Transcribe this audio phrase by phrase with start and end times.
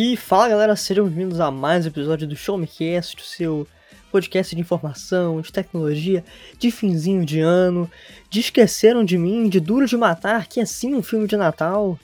[0.00, 3.66] E fala galera, sejam bem-vindos a mais um episódio do Show Me Cast, o seu
[4.12, 6.24] podcast de informação, de tecnologia,
[6.56, 7.90] de finzinho de ano,
[8.30, 11.98] de Esqueceram de Mim, de Duro de Matar, que é sim um filme de Natal.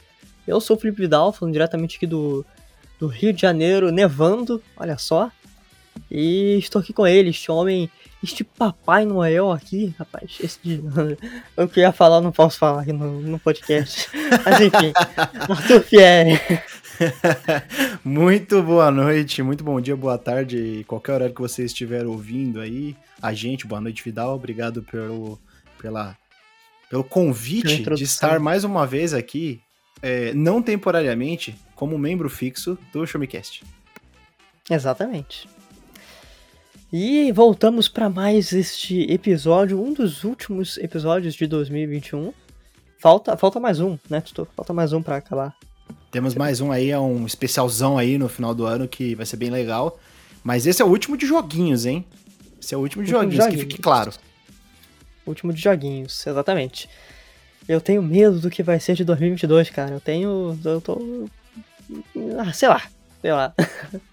[0.44, 2.44] Eu sou o Felipe Vidal, falando diretamente aqui do,
[2.98, 5.30] do Rio de Janeiro, nevando, olha só.
[6.10, 7.88] E estou aqui com ele, este homem,
[8.20, 10.36] este Papai Noel aqui, rapaz.
[10.42, 10.82] Esse de...
[11.56, 14.08] Eu queria falar, não posso falar aqui no, no podcast.
[14.44, 14.92] Mas enfim,
[15.48, 16.40] Arthur Fieri.
[18.04, 22.96] muito boa noite, muito bom dia, boa tarde, qualquer horário que você estiver ouvindo aí.
[23.20, 24.34] A gente, boa noite, Vidal.
[24.34, 25.38] Obrigado pelo,
[25.80, 26.16] pela,
[26.88, 29.60] pelo convite de estar mais uma vez aqui,
[30.02, 33.64] é, não temporariamente, como membro fixo do Showmecast.
[34.70, 35.48] Exatamente.
[36.92, 42.32] E voltamos para mais este episódio, um dos últimos episódios de 2021.
[42.98, 44.46] Falta, falta mais um, né, Tutor?
[44.54, 45.56] Falta mais um para acabar.
[46.14, 49.36] Temos mais um aí, é um especialzão aí no final do ano que vai ser
[49.36, 49.98] bem legal.
[50.44, 52.06] Mas esse é o último de joguinhos, hein?
[52.62, 54.12] Esse é o último de último joguinhos, joguinhos, que fique claro.
[55.26, 56.88] Último de joguinhos, exatamente.
[57.68, 59.90] Eu tenho medo do que vai ser de 2022, cara.
[59.90, 60.56] Eu tenho.
[60.64, 61.28] Eu tô.
[62.38, 62.82] Ah, sei lá,
[63.20, 63.52] sei lá.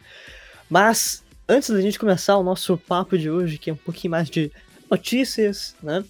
[0.68, 4.28] Mas antes da gente começar o nosso papo de hoje, que é um pouquinho mais
[4.28, 4.52] de
[4.90, 6.04] notícias, né?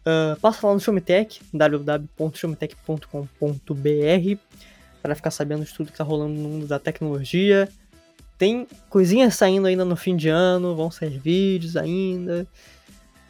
[0.00, 4.38] Uh, passa lá no Showmetech, www.showmetech.com.br,
[5.02, 7.68] para ficar sabendo de tudo que tá rolando no mundo da tecnologia.
[8.38, 12.46] Tem coisinhas saindo ainda no fim de ano, vão sair vídeos ainda.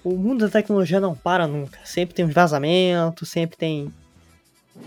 [0.05, 1.79] O mundo da tecnologia não para nunca.
[1.85, 3.93] Sempre tem uns vazamentos, sempre tem.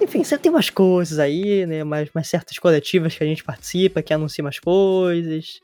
[0.02, 1.83] Enfim, sempre tem umas coisas aí, né?
[1.83, 5.61] Mais, mais certas coletivas que a gente participa, que anunciam umas coisas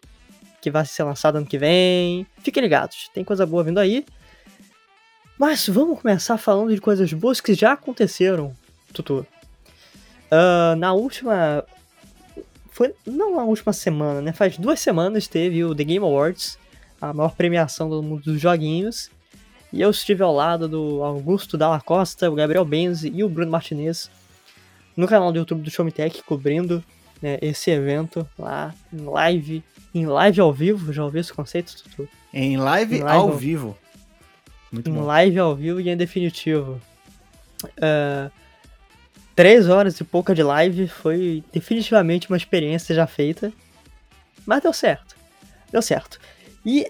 [0.62, 2.26] que vai ser lançado ano que vem.
[2.38, 4.06] Fiquem ligados, tem coisa boa vindo aí.
[5.38, 8.54] Mas vamos começar falando de coisas boas que já aconteceram,
[8.94, 9.26] Tutu.
[10.32, 11.64] Uh, na última.
[12.72, 12.94] Foi.
[13.06, 14.32] Não na última semana, né?
[14.32, 16.58] Faz duas semanas teve o The Game Awards,
[17.02, 19.10] a maior premiação do mundo dos joguinhos.
[19.74, 23.52] E eu estive ao lado do Augusto Dalla Costa, o Gabriel Benzi e o Bruno
[23.52, 24.10] Martinez
[24.96, 26.84] no canal do YouTube do Show Me Tech, cobrindo
[27.22, 29.64] né, esse evento lá em live
[29.94, 32.08] em live ao vivo, já ouviu esse conceito, Tutu?
[32.34, 33.78] Em live, em live ao, ao, vivo.
[34.72, 35.04] Muito em bom.
[35.04, 36.80] live ao vivo e em definitivo.
[37.64, 38.32] Uh,
[39.42, 43.52] três horas e pouca de live foi definitivamente uma experiência já feita.
[44.46, 45.16] Mas deu certo.
[45.72, 46.20] Deu certo.
[46.64, 46.86] E,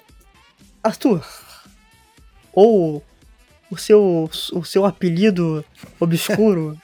[0.83, 1.25] Arthur,
[2.51, 3.01] ou
[3.69, 5.63] o seu, o seu apelido
[5.97, 6.77] obscuro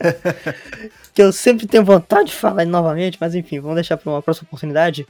[1.12, 4.46] que eu sempre tenho vontade de falar novamente, mas enfim, vamos deixar para uma próxima
[4.46, 5.02] oportunidade.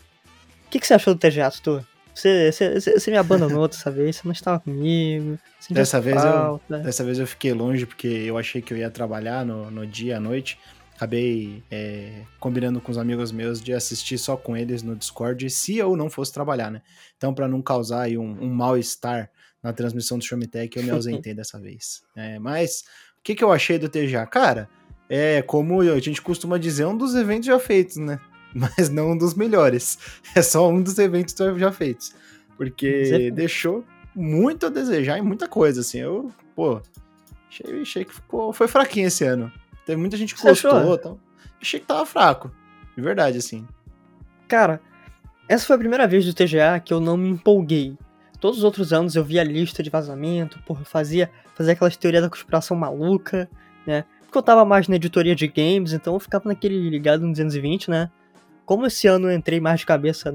[0.66, 1.86] O que, que você achou do TGA, Tutu?
[2.14, 5.38] Você, você, você me abandonou dessa vez, você não estava comigo.
[5.70, 9.44] Dessa vez, eu, dessa vez eu fiquei longe porque eu achei que eu ia trabalhar
[9.44, 10.58] no, no dia à noite.
[10.94, 15.76] Acabei é, combinando com os amigos meus de assistir só com eles no Discord se
[15.76, 16.82] eu não fosse trabalhar, né?
[17.16, 19.30] Então, para não causar aí um, um mal-estar
[19.62, 22.02] na transmissão do Showmetech, eu me ausentei dessa vez.
[22.14, 22.84] É, mas
[23.18, 24.26] o que, que eu achei do TGA?
[24.26, 24.68] Cara,
[25.08, 28.20] é, como a gente costuma dizer, um dos eventos já feitos, né?
[28.54, 29.98] Mas não um dos melhores.
[30.34, 32.14] É só um dos eventos já feitos.
[32.56, 35.98] Porque deixou muito a desejar em muita coisa, assim.
[35.98, 36.80] Eu, pô,
[37.48, 39.52] achei, achei que ficou, foi fraquinho esse ano.
[39.86, 41.18] Teve muita gente que Você gostou tal.
[41.60, 42.50] Achei que tava fraco.
[42.94, 43.66] De verdade, assim.
[44.46, 44.80] Cara,
[45.48, 47.96] essa foi a primeira vez do TGA que eu não me empolguei.
[48.38, 52.22] Todos os outros anos eu via a lista de vazamento, porra, fazia, fazia aquelas teorias
[52.22, 53.48] da conspiração maluca,
[53.86, 54.04] né?
[54.32, 57.90] porque eu tava mais na editoria de games, então eu ficava naquele ligado no 220,
[57.90, 58.10] né?
[58.72, 60.34] Como esse ano eu entrei mais de cabeça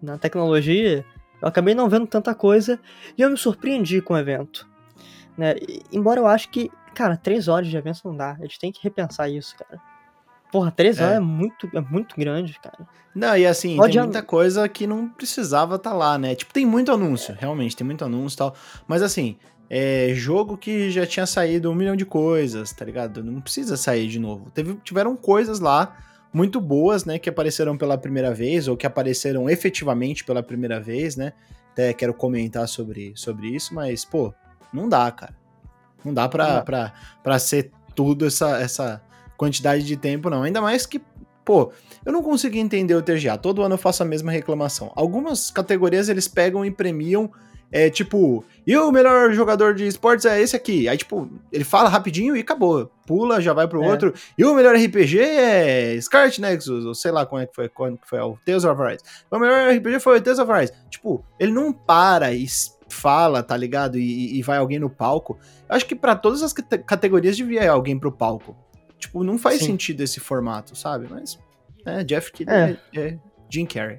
[0.00, 1.04] na tecnologia,
[1.42, 2.78] eu acabei não vendo tanta coisa
[3.18, 4.64] e eu me surpreendi com o evento.
[5.36, 5.56] Né?
[5.56, 8.36] E, embora eu acho que, cara, três horas de evento não dá.
[8.38, 9.82] A gente tem que repensar isso, cara.
[10.52, 11.02] Porra, três é.
[11.02, 12.78] horas é muito, é muito grande, cara.
[13.12, 16.36] Não, e assim, Pode tem muita coisa que não precisava estar tá lá, né?
[16.36, 18.54] Tipo, tem muito anúncio, realmente, tem muito anúncio e tal.
[18.86, 19.36] Mas assim,
[19.68, 23.24] é, jogo que já tinha saído um milhão de coisas, tá ligado?
[23.24, 24.48] Não precisa sair de novo.
[24.52, 25.96] Teve, tiveram coisas lá
[26.34, 31.14] muito boas, né, que apareceram pela primeira vez, ou que apareceram efetivamente pela primeira vez,
[31.14, 31.32] né?
[31.70, 34.34] Até quero comentar sobre, sobre isso, mas, pô,
[34.72, 35.34] não dá, cara.
[36.04, 36.64] Não dá pra, não.
[36.64, 36.92] Pra,
[37.22, 39.00] pra ser tudo essa, essa
[39.36, 40.42] quantidade de tempo, não.
[40.42, 41.00] Ainda mais que,
[41.44, 41.72] pô,
[42.04, 43.38] eu não consigo entender o TGA.
[43.38, 44.92] Todo ano eu faço a mesma reclamação.
[44.96, 47.30] Algumas categorias eles pegam e premiam
[47.70, 50.88] é tipo, e o melhor jogador de esportes é esse aqui.
[50.88, 52.90] Aí, tipo, ele fala rapidinho e acabou.
[53.06, 53.88] Pula, já vai pro é.
[53.88, 54.14] outro.
[54.38, 57.98] E o melhor RPG é Scarlet Nexus, ou sei lá como é que foi, quando
[57.98, 59.02] que foi, o Tales of Rise.
[59.30, 60.72] O melhor RPG foi o Tales of Rise.
[60.88, 62.46] Tipo, ele não para e
[62.88, 63.98] fala, tá ligado?
[63.98, 65.38] E, e vai alguém no palco.
[65.68, 68.56] Eu acho que para todas as categorias devia alguém pro palco.
[68.98, 69.66] Tipo, não faz Sim.
[69.66, 71.06] sentido esse formato, sabe?
[71.10, 71.38] Mas
[71.84, 73.18] É, Jeff Keighley é, é
[73.50, 73.98] Jim Carrey.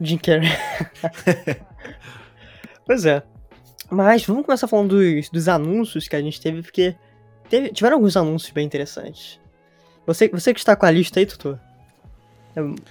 [0.00, 0.50] Jim Carrey.
[2.86, 3.22] pois é.
[3.90, 6.96] Mas vamos começar falando dos, dos anúncios que a gente teve, porque
[7.48, 9.40] teve, tiveram alguns anúncios bem interessantes.
[10.06, 11.58] Você, você que está com a lista aí, Tutor,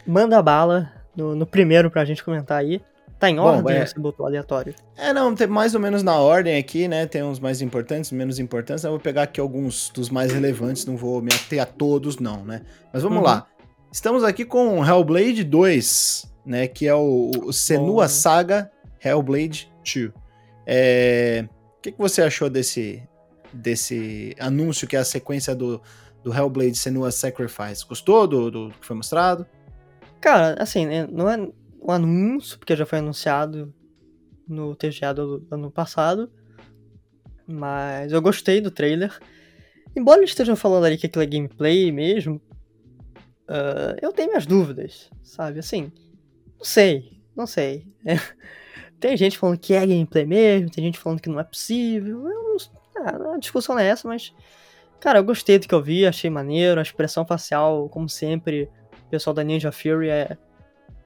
[0.05, 2.81] manda bala no, no primeiro pra gente comentar aí.
[3.19, 3.85] Tá em ordem Bom, é...
[3.85, 4.75] você botou aleatório?
[4.97, 7.05] É, não, tem mais ou menos na ordem aqui, né?
[7.05, 8.83] Tem uns mais importantes, menos importantes.
[8.83, 12.43] Eu vou pegar aqui alguns dos mais relevantes, não vou me ater a todos, não,
[12.43, 12.63] né?
[12.91, 13.23] Mas vamos uhum.
[13.23, 13.47] lá.
[13.91, 16.67] Estamos aqui com Hellblade 2, né?
[16.67, 18.09] Que é o, o Senua oh.
[18.09, 18.69] Saga
[19.03, 20.11] Hellblade 2.
[20.65, 21.47] É...
[21.77, 23.03] O que, que você achou desse,
[23.51, 25.81] desse anúncio que é a sequência do,
[26.23, 27.85] do Hellblade Senua Sacrifice?
[27.85, 29.45] Gostou do, do, do que foi mostrado?
[30.21, 33.73] Cara, assim, né, não é um anúncio, porque já foi anunciado
[34.47, 36.31] no TGA do ano passado.
[37.45, 39.19] Mas eu gostei do trailer.
[39.95, 42.41] Embora eles estejam falando ali que aquilo é gameplay mesmo,
[43.50, 45.59] uh, eu tenho minhas dúvidas, sabe?
[45.59, 45.91] Assim,
[46.57, 47.85] não sei, não sei.
[48.05, 48.15] É,
[49.03, 52.25] tem gente falando que é gameplay mesmo, tem gente falando que não é possível.
[52.29, 52.57] Eu não,
[53.05, 54.33] ah, a discussão é essa, mas.
[55.01, 56.79] Cara, eu gostei do que eu vi, achei maneiro.
[56.79, 58.69] A expressão facial, como sempre,
[59.05, 60.38] o pessoal da Ninja Fury é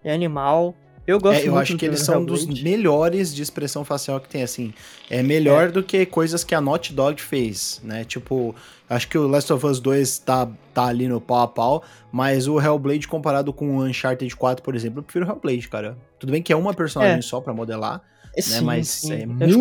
[0.04, 0.76] é animal.
[1.08, 4.44] Eu gosto é, eu acho que eles são dos melhores de expressão facial que tem,
[4.44, 4.74] assim.
[5.10, 5.72] É melhor é.
[5.72, 8.04] do que coisas que a Naughty Dog fez, né?
[8.04, 8.54] Tipo,
[8.90, 12.46] acho que o Last of Us 2 tá, tá ali no pau a pau, mas
[12.50, 15.98] o Hellblade comparado com o Uncharted 4, por exemplo, eu prefiro o Hellblade, cara.
[16.20, 17.22] Tudo bem que é uma personagem é.
[17.22, 18.02] só para modelar,
[18.36, 18.42] é, né?
[18.42, 19.14] Sim, mas sim.
[19.14, 19.60] é, é muito,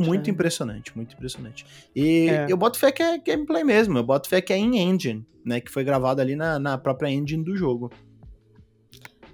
[0.00, 0.30] muito né?
[0.30, 1.64] impressionante, muito impressionante.
[1.94, 2.46] E é.
[2.48, 5.60] eu boto fé que é gameplay mesmo, eu boto fé que é in-engine, né?
[5.60, 7.92] Que foi gravado ali na, na própria engine do jogo.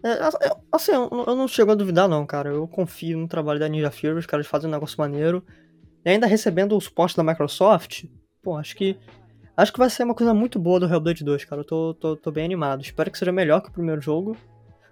[0.02, 0.18] É,
[0.72, 2.50] assim, eu, não chego a duvidar, não, cara.
[2.50, 5.44] Eu confio no trabalho da Ninja Fury, os caras fazem um negócio maneiro.
[6.04, 8.04] E ainda recebendo o suporte da Microsoft,
[8.42, 8.98] pô, acho que.
[9.56, 11.62] Acho que vai ser uma coisa muito boa do Hellblade 2, cara.
[11.62, 12.82] Eu tô, tô, tô bem animado.
[12.82, 14.36] Espero que seja melhor que o primeiro jogo.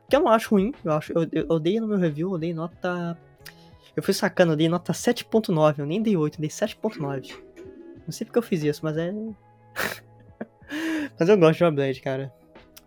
[0.09, 0.73] Que eu não acho ruim.
[0.83, 3.17] Eu, acho, eu, eu, eu dei no meu review, eu dei nota.
[3.95, 5.81] Eu fui sacando, eu dei nota 7.9.
[5.81, 7.35] Eu nem dei 8, eu dei 7.9.
[8.07, 9.13] Não sei porque eu fiz isso, mas é.
[11.19, 12.33] mas eu gosto de Hellblade, cara.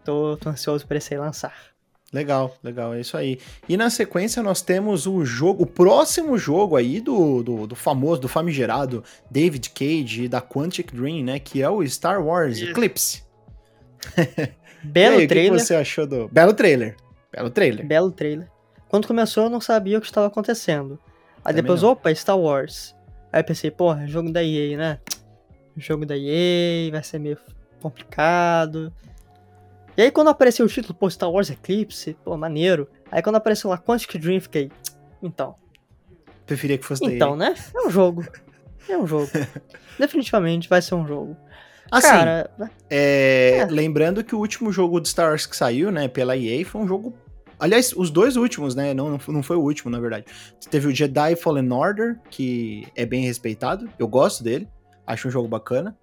[0.04, 1.77] Tô, tô ansioso pra esse aí lançar.
[2.14, 3.38] Legal, legal, é isso aí.
[3.68, 8.22] E na sequência nós temos o jogo, o próximo jogo aí do, do, do famoso,
[8.22, 11.38] do famigerado David Cage e da Quantic Dream, né?
[11.38, 13.24] Que é o Star Wars Eclipse.
[14.84, 15.54] Belo aí, trailer.
[15.54, 16.30] O que você achou do.
[16.30, 16.96] Belo trailer.
[17.32, 17.86] Belo trailer.
[17.86, 18.48] Belo trailer.
[18.88, 20.98] Quando começou eu não sabia o que estava acontecendo.
[21.38, 21.90] Aí Também depois, não.
[21.90, 22.96] opa, Star Wars.
[23.34, 25.00] Aí eu pensei, porra, jogo da EA, né?
[25.76, 27.38] Jogo da EA, vai ser meio
[27.82, 28.94] complicado.
[29.98, 32.88] E aí quando apareceu o título, pô, Star Wars Eclipse, pô, maneiro.
[33.12, 34.72] Aí quando apareceu lá Quantic Dream, fiquei,
[35.22, 35.56] então.
[36.46, 37.56] Preferia que fosse Então, né?
[37.76, 38.26] É um jogo.
[38.88, 39.28] É um jogo.
[40.00, 41.36] Definitivamente vai ser um jogo.
[41.92, 42.52] Assim, Cara,
[42.90, 43.66] é, é.
[43.66, 46.88] lembrando que o último jogo de Star Wars que saiu, né, pela EA, foi um
[46.88, 47.14] jogo
[47.60, 48.94] Aliás, os dois últimos, né?
[48.94, 50.26] Não, não foi o último, na verdade.
[50.70, 53.90] Teve o Jedi Fallen Order, que é bem respeitado.
[53.98, 54.68] Eu gosto dele.
[55.08, 55.98] Acho um jogo bacana.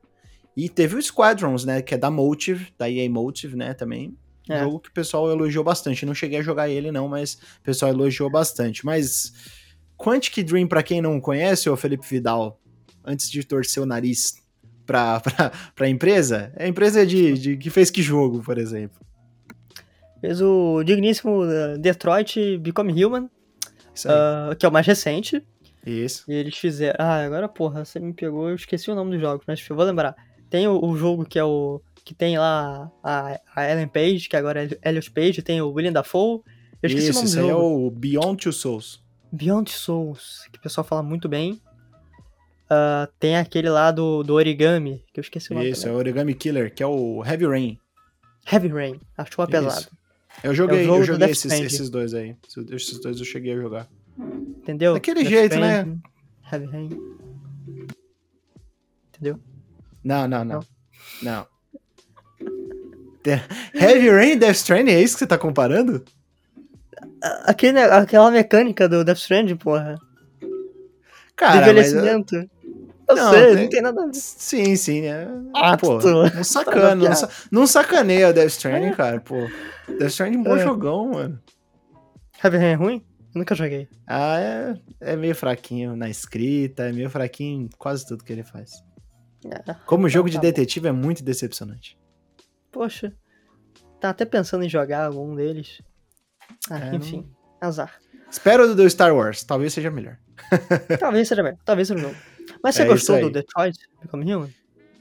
[0.57, 1.83] E teve o Squadrons, né?
[1.83, 3.75] Que é da Motive, da EA Motive, né?
[3.75, 4.17] Também.
[4.49, 4.61] É.
[4.61, 6.07] Um jogo que o pessoal elogiou bastante.
[6.07, 8.85] Não cheguei a jogar ele, não, mas o pessoal elogiou bastante.
[8.85, 9.33] Mas
[9.97, 12.61] Quantic Dream, para quem não conhece, o Felipe Vidal,
[13.05, 14.35] antes de torcer o nariz
[14.87, 19.01] pra, pra, pra empresa, é a empresa de, de, que fez que jogo, por exemplo?
[20.21, 25.43] Fez o digníssimo uh, Detroit Become Human, uh, que é o mais recente.
[25.87, 26.25] Isso.
[26.29, 26.97] E eles fizeram.
[26.99, 29.85] Ah, agora porra, você me pegou, eu esqueci o nome dos jogos, mas eu vou
[29.85, 30.17] lembrar.
[30.55, 31.81] Tem o, o, jogo que é o.
[32.05, 35.91] que tem lá a, a Ellen Page, que agora é Elliot Page, tem o William
[35.91, 36.43] Dafoe.
[36.81, 37.51] Eu esqueci Isso, o nome do jogo.
[37.51, 39.03] é o Beyond Two Souls.
[39.33, 41.61] Beyond Souls, que o pessoal fala muito bem.
[42.71, 45.69] Uh, tem aquele lá do, do Origami, que eu esqueci o nome.
[45.69, 45.95] Isso, também.
[45.95, 47.79] é o Origami Killer, que é o Heavy Rain.
[48.47, 49.89] Heavy Rain, acho uma pesado.
[50.45, 52.37] Eu joguei, é eu joguei esses, esses, dois aí.
[52.71, 53.89] Esses dois eu cheguei a jogar.
[54.17, 54.95] Entendeu?
[54.95, 55.99] Daquele Death jeito, né?
[56.53, 56.91] Heavy Rain.
[59.09, 59.41] Entendeu?
[60.05, 60.61] Não, não, não.
[61.23, 61.47] Não.
[63.75, 66.05] Heavy Rain e Death Stranding, é isso que você tá comparando?
[67.45, 69.97] Aquele, aquela mecânica do Death Stranding, porra.
[71.35, 72.37] Cara, envelhecimento.
[73.09, 73.63] Eu não, sei, tem...
[73.63, 74.15] não tem nada a ver.
[74.15, 75.27] Sim, sim, né?
[75.55, 77.29] Ah, pô, não sacana, não, sa...
[77.51, 79.37] não sacaneia o Death Stranding, cara, pô.
[79.89, 80.63] Death Stranding é um bom é.
[80.63, 81.41] jogão, mano.
[82.43, 83.05] Heavy Rain é ruim?
[83.35, 83.89] Eu nunca joguei.
[84.07, 88.45] Ah, é, é meio fraquinho na escrita, é meio fraquinho em quase tudo que ele
[88.45, 88.83] faz.
[89.45, 91.99] É, Como jogo de tá detetive é muito decepcionante.
[92.73, 93.13] Poxa,
[94.01, 95.83] tá até pensando em jogar algum deles.
[96.71, 97.19] Ah, é, enfim,
[97.61, 97.69] não...
[97.69, 98.01] azar.
[98.31, 100.19] Espero do Star Wars, talvez seja melhor.
[100.99, 102.17] talvez seja melhor, talvez seja jogo.
[102.63, 104.55] Mas você é gostou do Detroit Become Human?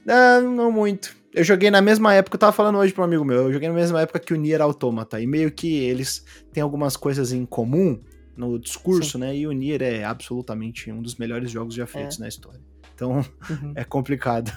[0.04, 1.16] Não, não muito.
[1.32, 3.68] Eu joguei na mesma época, eu tava falando hoje pra um amigo meu, eu joguei
[3.68, 7.44] na mesma época que o Nier Automata, e meio que eles têm algumas coisas em
[7.44, 8.00] comum
[8.36, 9.18] no discurso, Sim.
[9.18, 9.36] né?
[9.36, 12.20] E o Nier é absolutamente um dos melhores jogos já feitos é.
[12.20, 12.60] na história.
[12.94, 13.72] Então, uhum.
[13.76, 14.52] é complicado.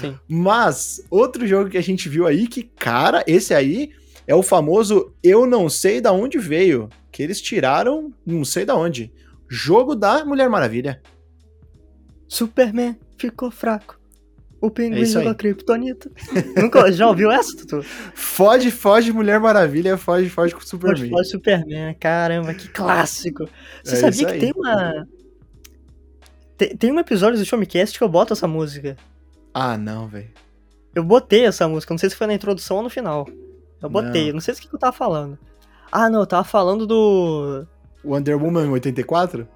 [0.00, 0.18] Sim.
[0.28, 3.90] Mas, outro jogo que a gente viu aí, que, cara, esse aí
[4.26, 8.74] é o famoso Eu Não Sei Da Onde Veio, que eles tiraram, não sei da
[8.74, 9.12] onde,
[9.48, 11.00] jogo da Mulher Maravilha.
[12.28, 13.98] Superman ficou fraco.
[14.60, 16.10] O pinguim é jogou Kryptonita.
[16.56, 17.82] Nunca, já ouviu essa, Tutu?
[18.14, 20.96] Foge, foge Mulher Maravilha, foge, foge com Superman.
[20.96, 23.48] Foge, foge Superman, caramba, que clássico.
[23.84, 25.06] Você é sabia que tem uma...
[26.56, 28.96] Tem, tem um episódio do Showmecast que eu boto essa música.
[29.52, 30.30] Ah, não, velho.
[30.94, 33.28] Eu botei essa música, não sei se foi na introdução ou no final.
[33.82, 35.38] Eu botei, não, não sei se que eu tava falando.
[35.92, 37.66] Ah, não, eu tava falando do...
[38.04, 39.46] Wonder Woman 84?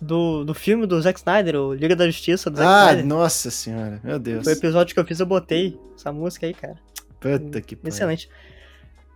[0.00, 3.04] do, do filme do Zack Snyder, o Liga da Justiça do Zack ah, Snyder.
[3.04, 4.44] Ah, nossa senhora, meu Deus.
[4.44, 6.76] Foi o episódio que eu fiz, eu botei essa música aí, cara.
[7.20, 7.88] Puta que pariu.
[7.88, 8.28] Excelente.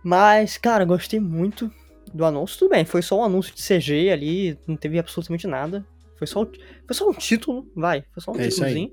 [0.03, 1.71] Mas, cara, gostei muito
[2.13, 2.59] do anúncio.
[2.59, 5.85] Tudo bem, foi só um anúncio de CG ali, não teve absolutamente nada.
[6.23, 8.03] Foi só, foi só um título, vai.
[8.13, 8.91] Foi só um é títulozinho.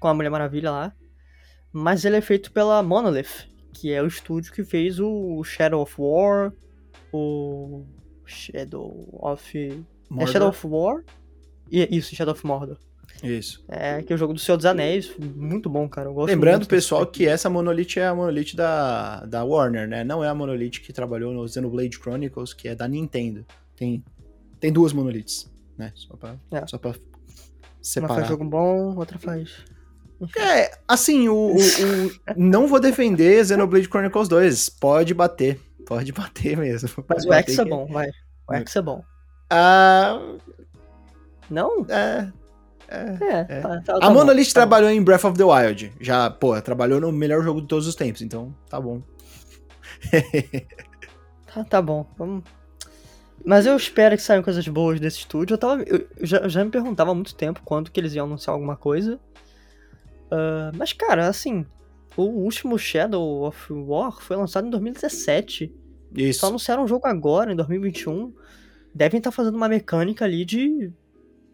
[0.00, 0.92] Com a Mulher Maravilha lá.
[1.72, 5.94] Mas ele é feito pela Monolith, que é o estúdio que fez o Shadow of
[5.98, 6.52] War,
[7.12, 7.84] o
[8.24, 10.28] Shadow of Mordor.
[10.28, 11.04] É Shadow of War?
[11.70, 12.78] Isso, Shadow of Mordor.
[13.22, 13.64] Isso.
[13.68, 15.12] É, que é o jogo do Senhor dos Anéis.
[15.18, 16.10] Muito bom, cara.
[16.10, 20.04] Lembrando, pessoal, que essa Monolith é a Monolith da, da Warner, né?
[20.04, 23.44] Não é a Monolith que trabalhou no Xenoblade Chronicles, que é da Nintendo.
[23.76, 24.02] Tem,
[24.60, 25.92] tem duas Monoliths, né?
[25.94, 26.66] Só pra, é.
[26.66, 26.94] só pra
[27.80, 28.12] separar.
[28.12, 29.64] Uma faz jogo bom, outra faz...
[30.36, 34.68] É, assim, o, o, o, não vou defender Xenoblade Chronicles 2.
[34.70, 35.60] Pode bater.
[35.86, 37.04] Pode bater mesmo.
[37.08, 38.08] Mas o X é bom, vai.
[38.48, 39.02] O X é bom.
[39.48, 40.20] Ah.
[41.48, 41.86] Não?
[41.88, 42.32] É.
[42.88, 43.60] É, é, é.
[43.60, 45.92] Tá, tá, a tá Monolith bom, tá trabalhou em Breath of the Wild.
[46.00, 49.02] Já, pô, trabalhou no melhor jogo de todos os tempos, então tá bom.
[51.54, 52.06] tá, tá bom.
[52.16, 52.44] Vamos.
[53.44, 55.54] Mas eu espero que saiam coisas boas desse estúdio.
[55.54, 58.54] Eu, tava, eu já, já me perguntava há muito tempo quando que eles iam anunciar
[58.54, 59.18] alguma coisa.
[60.26, 61.64] Uh, mas, cara, assim,
[62.16, 65.72] o último Shadow of War foi lançado em 2017.
[66.14, 66.40] Isso.
[66.40, 68.32] Só anunciaram um jogo agora, em 2021
[68.94, 70.90] devem estar tá fazendo uma mecânica ali de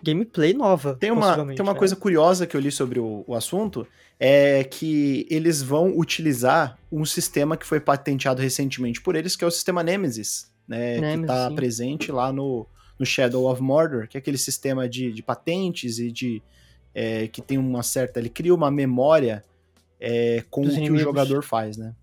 [0.02, 0.96] gameplay nova.
[0.96, 1.78] Tem uma, tem uma né?
[1.78, 3.86] coisa curiosa que eu li sobre o, o, assunto,
[4.18, 9.46] é que eles vão utilizar um sistema que foi patenteado recentemente por eles, que é
[9.46, 11.00] o sistema Nemesis, né?
[11.00, 12.66] Nemesis, que está presente lá no,
[12.98, 16.42] no Shadow of Mordor, que é aquele sistema de, de patentes e de.
[16.94, 18.20] É, que tem uma certa.
[18.20, 19.44] Ele cria uma memória
[19.98, 21.02] é, com Dos o que inimigos.
[21.02, 21.94] o jogador faz, né?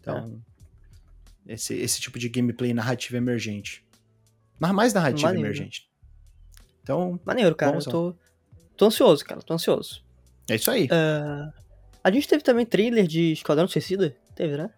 [0.00, 0.40] Então.
[1.46, 1.54] É.
[1.54, 3.84] Esse, esse tipo de gameplay narrativa emergente.
[4.58, 5.48] Mas mais narrativa Maneiro.
[5.48, 5.88] emergente.
[6.82, 7.20] Então.
[7.24, 7.76] Maneiro, cara.
[7.76, 8.14] Eu tô,
[8.76, 9.40] tô ansioso, cara.
[9.42, 10.02] Tô ansioso.
[10.48, 10.86] É isso aí.
[10.86, 11.52] Uh,
[12.02, 14.14] a gente teve também trailer de Esquadrão Suicida?
[14.34, 14.70] Teve, né?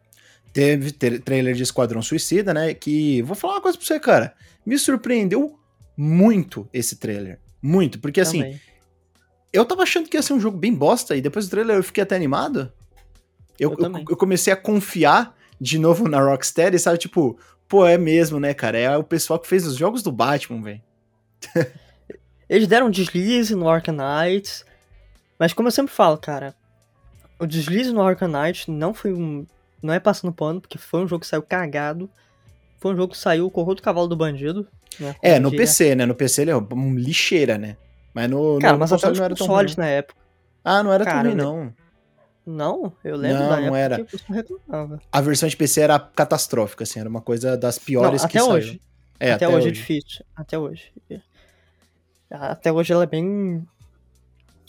[0.56, 2.72] Teve trailer de Esquadrão Suicida, né?
[2.72, 3.20] Que.
[3.22, 4.34] Vou falar uma coisa pra você, cara.
[4.64, 5.58] Me surpreendeu
[5.96, 7.38] muito esse trailer.
[7.60, 7.98] Muito.
[7.98, 8.40] Porque assim.
[8.40, 8.60] Também.
[9.52, 11.82] Eu tava achando que ia ser um jogo bem bosta e depois do trailer eu
[11.82, 12.72] fiquei até animado.
[13.58, 16.98] Eu, eu, eu, eu comecei a confiar de novo na Rocksteady, sabe?
[16.98, 18.78] Tipo, Pô, é mesmo, né, cara?
[18.78, 20.82] É o pessoal que fez os jogos do Batman, velho.
[22.48, 24.64] Eles deram um deslize no Arkham Knights,
[25.36, 26.54] mas como eu sempre falo, cara,
[27.40, 29.44] o deslize no Arkham Knights não foi um.
[29.82, 32.10] Não é passando pano, porque foi um jogo que saiu cagado.
[32.78, 34.66] Foi um jogo que saiu com o do cavalo do bandido.
[34.98, 36.06] Né, é, no PC, né?
[36.06, 37.76] No PC ele é um lixeira, né?
[38.14, 38.58] Mas no.
[38.58, 40.18] Cara, no mas até os consoles na época.
[40.64, 41.74] Ah, não era cara, tão ruim, não.
[42.46, 44.04] Não, eu lembro não, da não era.
[44.04, 45.00] que reclamava.
[45.10, 48.42] A versão de PC era catastrófica, assim, era uma coisa das piores não, até que
[48.42, 48.68] hoje.
[48.68, 48.80] saiu.
[49.18, 50.24] É, até, até hoje, é difícil.
[50.34, 50.92] Até hoje.
[52.30, 53.66] Até hoje ela é bem.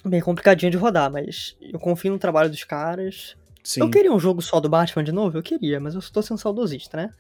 [0.03, 3.35] bem complicadinha de rodar, mas eu confio no trabalho dos caras.
[3.67, 3.81] Sim.
[3.81, 5.38] Eu queria um jogo só do Batman de novo?
[5.38, 7.12] Eu queria, mas eu estou sendo saudosista, né?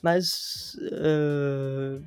[0.00, 0.78] Mas.
[0.80, 2.02] Uh...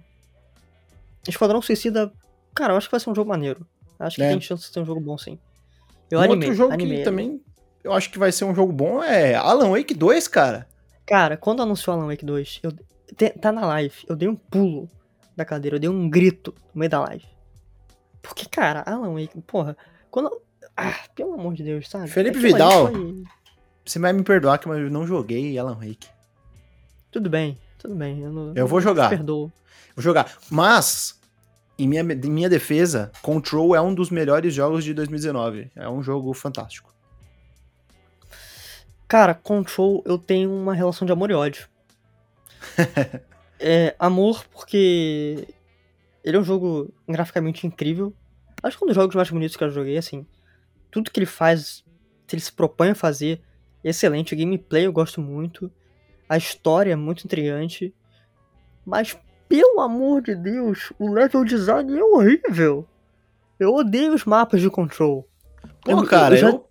[1.27, 2.11] Esquadrão Suicida,
[2.55, 3.67] cara, eu acho que vai ser um jogo maneiro.
[3.99, 4.29] Acho que é.
[4.29, 5.37] tem chance de ser um jogo bom, sim.
[6.09, 7.39] Eu um outro jogo que também
[7.83, 10.67] eu acho que vai ser um jogo bom é Alan Wake 2, cara.
[11.05, 12.73] Cara, quando anunciou Alan Wake 2, eu,
[13.39, 14.89] tá na live, eu dei um pulo
[15.35, 17.27] da cadeira, eu dei um grito no meio da live.
[18.23, 19.77] Porque, cara, Alan Wake, porra,
[20.09, 20.41] quando.
[20.75, 22.07] Ah, pelo amor de Deus, sabe?
[22.07, 23.23] Felipe é Vidal, foi...
[23.87, 26.07] você vai me perdoar que eu não joguei Alan Wake.
[27.09, 28.21] Tudo bem, tudo bem.
[28.21, 29.09] Eu, não, eu vou jogar.
[29.09, 29.51] Perdoo.
[29.95, 30.37] Vou jogar.
[30.49, 31.19] Mas,
[31.79, 35.71] em minha, em minha defesa, Control é um dos melhores jogos de 2019.
[35.75, 36.93] É um jogo fantástico.
[39.07, 41.67] Cara, Control eu tenho uma relação de amor e ódio.
[43.59, 45.47] é, amor porque
[46.23, 48.13] ele é um jogo graficamente incrível.
[48.61, 50.25] Acho que é um dos jogos mais bonitos que eu joguei, assim.
[50.91, 51.85] Tudo que ele faz
[52.35, 53.41] ele se propõe a fazer,
[53.89, 54.33] excelente.
[54.33, 55.71] O gameplay eu gosto muito.
[56.27, 57.93] A história é muito intrigante.
[58.85, 59.17] Mas,
[59.47, 62.87] pelo amor de Deus, o level design é horrível.
[63.59, 65.27] Eu odeio os mapas de control.
[65.81, 66.49] Pô, eu, cara, eu, já...
[66.49, 66.66] eu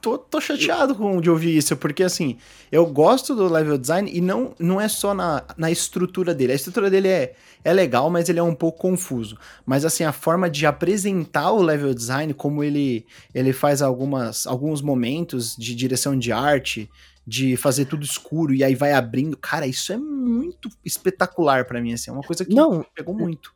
[0.00, 2.38] tô, tô chateado com de ouvir isso, porque assim,
[2.70, 6.52] eu gosto do level design e não, não é só na, na estrutura dele.
[6.52, 7.34] A estrutura dele é,
[7.64, 9.38] é legal, mas ele é um pouco confuso.
[9.64, 14.80] Mas assim, a forma de apresentar o level design, como ele, ele faz algumas, alguns
[14.82, 16.90] momentos de direção de arte,
[17.26, 19.36] de fazer tudo escuro e aí vai abrindo.
[19.36, 23.52] Cara, isso é muito espetacular para mim, assim, é uma coisa que não, pegou muito.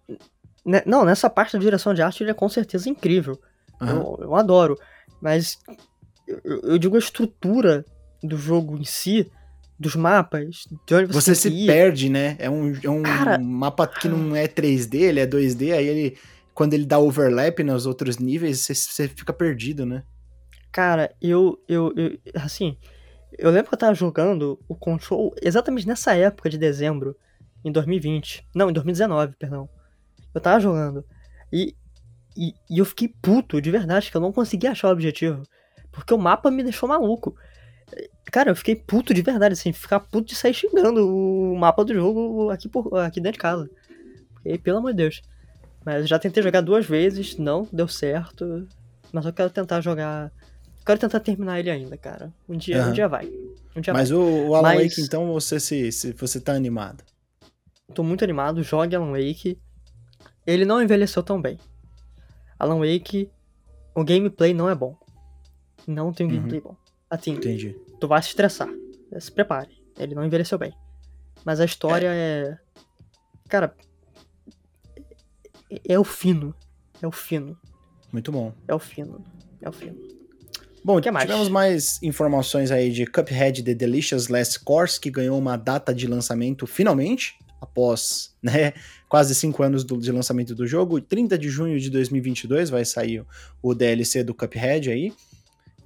[0.85, 3.41] Não, nessa parte da direção de arte ele é com certeza incrível.
[3.81, 3.89] Uhum.
[3.89, 4.77] Eu, eu adoro.
[5.21, 5.59] Mas
[6.45, 7.85] eu, eu, digo a estrutura
[8.23, 9.31] do jogo em si,
[9.79, 11.67] dos mapas, de onde você, você se ir.
[11.67, 12.37] perde, né?
[12.39, 16.19] É um, é um Cara, mapa que não é 3D, ele é 2D, aí ele
[16.53, 20.03] quando ele dá overlap nos outros níveis, você, você fica perdido, né?
[20.71, 22.77] Cara, eu, eu, eu assim,
[23.39, 27.17] eu lembro que eu tava jogando o Control exatamente nessa época de dezembro,
[27.65, 28.47] em 2020.
[28.55, 29.69] Não, em 2019, perdão.
[30.35, 31.05] Eu tava jogando.
[31.53, 31.75] E,
[32.37, 35.43] e, e eu fiquei puto, de verdade, que eu não conseguia achar o objetivo.
[35.93, 37.35] Porque o mapa me deixou maluco.
[38.31, 41.93] Cara, eu fiquei puto de verdade, assim, ficar puto de sair xingando o mapa do
[41.93, 43.69] jogo aqui, por, aqui dentro de casa.
[44.45, 45.23] E, pelo amor de Deus.
[45.85, 48.69] Mas já tentei jogar duas vezes, não deu certo.
[49.13, 50.31] Mas eu quero tentar jogar.
[50.87, 52.33] Quero tentar terminar ele ainda, cara.
[52.49, 52.91] Um dia, uhum.
[52.91, 53.27] um dia vai.
[53.75, 54.19] Um dia mas vai.
[54.19, 54.91] O, o Alan mas...
[54.91, 57.03] Wake, então, você se, se você tá animado?
[57.93, 59.59] Tô muito animado, jogue Alan Wake.
[60.47, 61.59] Ele não envelheceu tão bem.
[62.59, 63.31] Alan Wake,
[63.95, 64.97] o gameplay não é bom.
[65.91, 66.37] Não tem um uhum.
[66.37, 66.77] gameplay bom.
[67.09, 67.77] Assim, Entendi.
[67.99, 68.69] tu vai se estressar.
[69.19, 69.69] Se prepare.
[69.99, 70.73] Ele não envelheceu bem.
[71.45, 72.11] Mas a história é.
[72.13, 72.59] é...
[73.49, 73.75] Cara.
[75.71, 76.55] É, é o fino.
[77.03, 77.59] É o fino.
[78.13, 78.53] Muito bom.
[78.69, 79.25] É o fino.
[79.61, 79.97] É o fino.
[80.83, 81.27] Bom, mais?
[81.27, 86.07] tivemos mais informações aí de Cuphead The Delicious Last Course, que ganhou uma data de
[86.07, 88.73] lançamento finalmente, após né,
[89.09, 91.01] quase cinco anos do, de lançamento do jogo.
[91.01, 93.25] 30 de junho de 2022 vai sair
[93.61, 95.13] o DLC do Cuphead aí.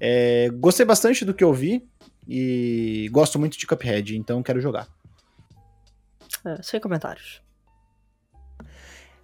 [0.01, 1.87] É, gostei bastante do que eu vi
[2.29, 4.89] e gosto muito de Cuphead, então quero jogar.
[6.45, 7.43] É, sem comentários.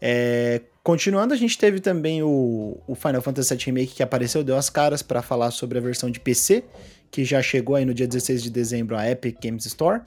[0.00, 4.56] É, continuando, a gente teve também o, o, Final Fantasy VII Remake que apareceu, deu
[4.56, 6.64] as caras para falar sobre a versão de PC,
[7.10, 10.00] que já chegou aí no dia 16 de dezembro à Epic Games Store.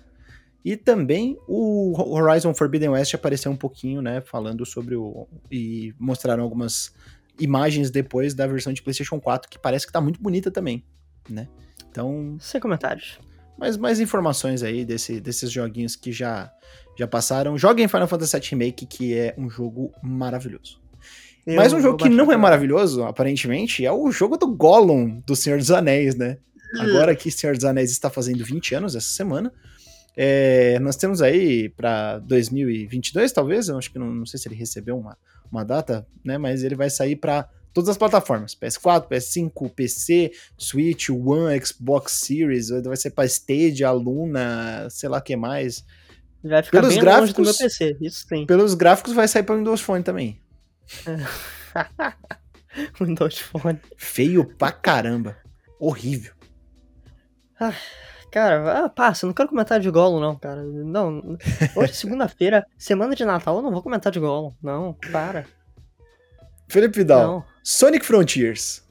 [0.66, 5.28] E também o Horizon Forbidden West apareceu um pouquinho, né, falando sobre o...
[5.52, 6.94] e mostraram algumas
[7.40, 10.84] imagens depois da versão de PlayStation 4, que parece que tá muito bonita também,
[11.30, 11.48] né?
[11.90, 12.38] Então.
[12.40, 13.20] Sem comentários.
[13.58, 16.52] Mais, mais informações aí desse, desses joguinhos que já,
[16.98, 17.58] já passaram.
[17.58, 20.82] Joguem Final Fantasy VII Remake, que é um jogo maravilhoso.
[21.46, 25.36] Eu Mas um jogo que não é maravilhoso, aparentemente, é o jogo do Gollum, do
[25.36, 26.38] Senhor dos Anéis, né?
[26.80, 29.54] Agora que Senhor dos Anéis está fazendo 20 anos essa semana.
[30.16, 33.68] É, nós temos aí para 2022, talvez.
[33.68, 35.18] Eu acho que não, não sei se ele recebeu uma,
[35.54, 36.38] uma data, né?
[36.38, 42.70] Mas ele vai sair para todas as plataformas: PS4, PS5, PC, Switch, One, Xbox Series,
[42.70, 45.86] vai ser para Stadia, Luna, sei lá o que mais.
[46.44, 48.46] Vai ficar pelos bem gráficos, longe do meu PC, isso sim.
[48.46, 50.42] Pelos gráficos vai sair para Windows Phone também.
[53.00, 53.80] Windows Phone.
[53.96, 55.38] Feio pra caramba.
[55.80, 56.34] Horrível.
[57.60, 57.74] Ah.
[58.34, 60.64] Cara, ah, passa, não quero comentar de Gollum, não, cara.
[60.64, 61.38] Não.
[61.76, 64.52] Hoje é segunda-feira, semana de Natal, eu não vou comentar de Gollum.
[64.60, 65.46] Não, para.
[66.68, 67.46] Felipe Vidal, não.
[67.64, 68.84] Sonic Frontiers.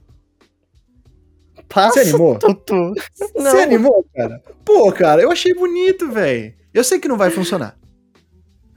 [1.69, 2.39] Passa, Você animou?
[2.39, 2.95] Tutu.
[3.35, 4.41] Você animou, cara?
[4.65, 6.55] Pô, cara, eu achei bonito, velho.
[6.73, 7.77] Eu sei que não vai funcionar.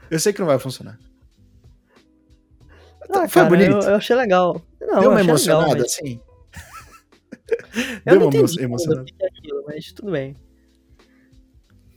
[0.10, 0.98] Eu sei que não vai funcionar.
[3.12, 3.72] Ah, Foi cara, bonito.
[3.72, 4.60] Eu, eu, achei legal.
[4.82, 5.94] Não, Deu uma emocionada, legal, mas...
[5.94, 6.20] assim?
[8.04, 9.06] Eu Deu não entendi emocionada.
[9.22, 10.36] Aquilo, mas tudo bem.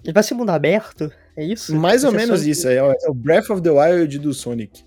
[0.08, 1.12] Ele vai ser mundo aberto?
[1.36, 1.76] É isso?
[1.76, 2.66] Mais ou menos isso.
[2.66, 4.82] É, é o Breath of the Wild do Sonic.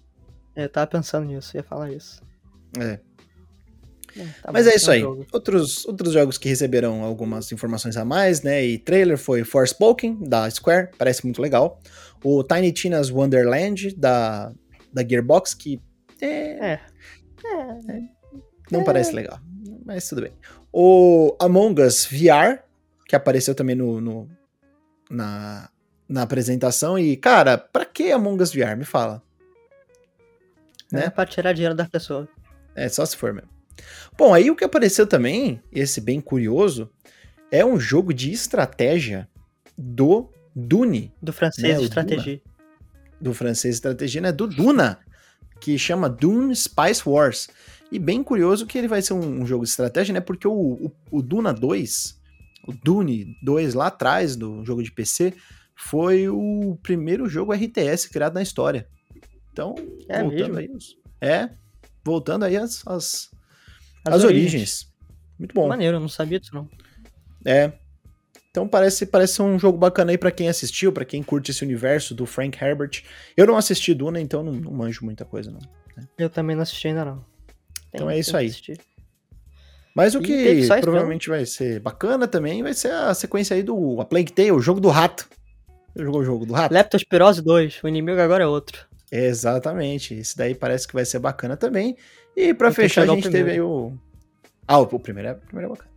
[0.55, 2.23] É, eu tava pensando nisso, ia falar isso.
[2.79, 2.99] É.
[4.17, 5.03] é tá Mas bom, é isso aí.
[5.31, 8.65] Outros, outros jogos que receberam algumas informações a mais, né?
[8.65, 11.79] E trailer foi Forspoken, da Square, parece muito legal.
[12.23, 14.51] O Tiny Tina's Wonderland, da,
[14.91, 15.79] da Gearbox, que
[16.19, 16.27] é.
[16.27, 16.79] é.
[17.45, 17.99] é
[18.71, 19.39] não parece legal,
[19.85, 20.31] mas tudo bem.
[20.73, 22.63] O Among Us VR,
[23.07, 24.40] que apareceu também no, no
[25.11, 25.69] na,
[26.07, 28.75] na apresentação e, cara, pra que Among Us VR?
[28.77, 29.21] Me fala.
[30.91, 31.05] Né?
[31.05, 32.27] É pra tirar dinheiro da pessoa.
[32.75, 33.49] É, só se for mesmo.
[34.17, 36.89] Bom, aí o que apareceu também, esse bem curioso,
[37.51, 39.27] é um jogo de estratégia
[39.77, 41.13] do Dune.
[41.21, 41.83] Do francês né?
[41.83, 42.41] estratégia.
[43.19, 44.31] Do francês estratégia, né?
[44.31, 44.99] Do Duna,
[45.59, 47.49] que chama Dune Spice Wars,
[47.91, 50.21] E bem curioso que ele vai ser um, um jogo de estratégia, né?
[50.21, 52.20] Porque o, o, o, Duna 2,
[52.67, 55.33] o Dune 2 lá atrás do jogo de PC,
[55.75, 58.87] foi o primeiro jogo RTS criado na história.
[59.51, 59.75] Então,
[60.07, 60.57] é voltando mesmo?
[60.57, 61.29] aí.
[61.29, 61.49] É,
[62.03, 63.31] voltando aí as, as,
[64.05, 64.53] as, as origens.
[64.53, 64.93] origens.
[65.37, 65.67] Muito bom.
[65.67, 66.69] Maneiro, eu não sabia disso não.
[67.45, 67.73] É.
[68.51, 72.13] Então parece, parece um jogo bacana aí para quem assistiu, para quem curte esse universo
[72.13, 73.03] do Frank Herbert.
[73.35, 75.59] Eu não assisti Duna, então não, não manjo muita coisa, não.
[75.95, 76.07] Né?
[76.17, 77.15] Eu também não assisti ainda, não.
[77.15, 77.25] Tem,
[77.95, 78.51] então é isso aí.
[79.95, 84.05] Mas o que provavelmente vai ser bacana também vai ser a sequência aí do A
[84.05, 85.27] Plague Tale, o jogo do rato.
[85.95, 86.73] Jogou o jogo do rato?
[86.73, 88.85] Leptospirose 2, o inimigo agora é outro.
[89.11, 91.97] Exatamente, esse daí parece que vai ser bacana também.
[92.35, 93.91] E para fechar, a gente teve aí o.
[94.65, 95.91] Ah, o primeiro é, o primeiro é bacana.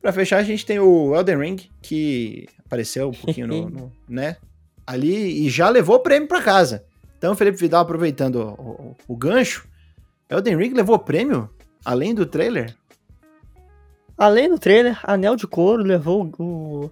[0.00, 4.36] Pra fechar, a gente tem o Elden Ring, que apareceu um pouquinho no, no, né?
[4.86, 6.84] Ali e já levou o prêmio pra casa.
[7.18, 9.68] Então, Felipe Vidal, aproveitando o, o, o gancho,
[10.28, 11.48] Elden Ring levou prêmio?
[11.84, 12.74] Além do trailer?
[14.16, 16.90] Além do trailer, Anel de Couro levou o,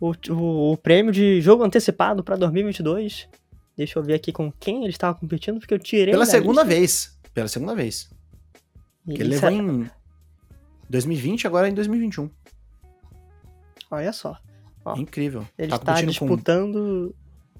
[0.00, 3.28] o, o, o prêmio de jogo antecipado para 2022.
[3.76, 6.12] Deixa eu ver aqui com quem ele estava competindo, porque eu tirei.
[6.12, 6.74] Pela segunda lista.
[6.74, 7.18] vez.
[7.32, 8.10] Pela segunda vez.
[9.06, 9.52] ele levou é...
[9.52, 9.90] em
[10.90, 12.28] 2020, agora em 2021.
[13.90, 14.36] Olha só.
[14.84, 15.46] Ó, incrível.
[15.56, 17.14] Ele tá está disputando.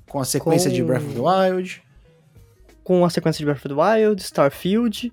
[0.06, 0.76] Com, com a sequência com...
[0.76, 1.82] de Breath of the Wild.
[2.82, 5.12] Com a sequência de Breath of the Wild, Starfield,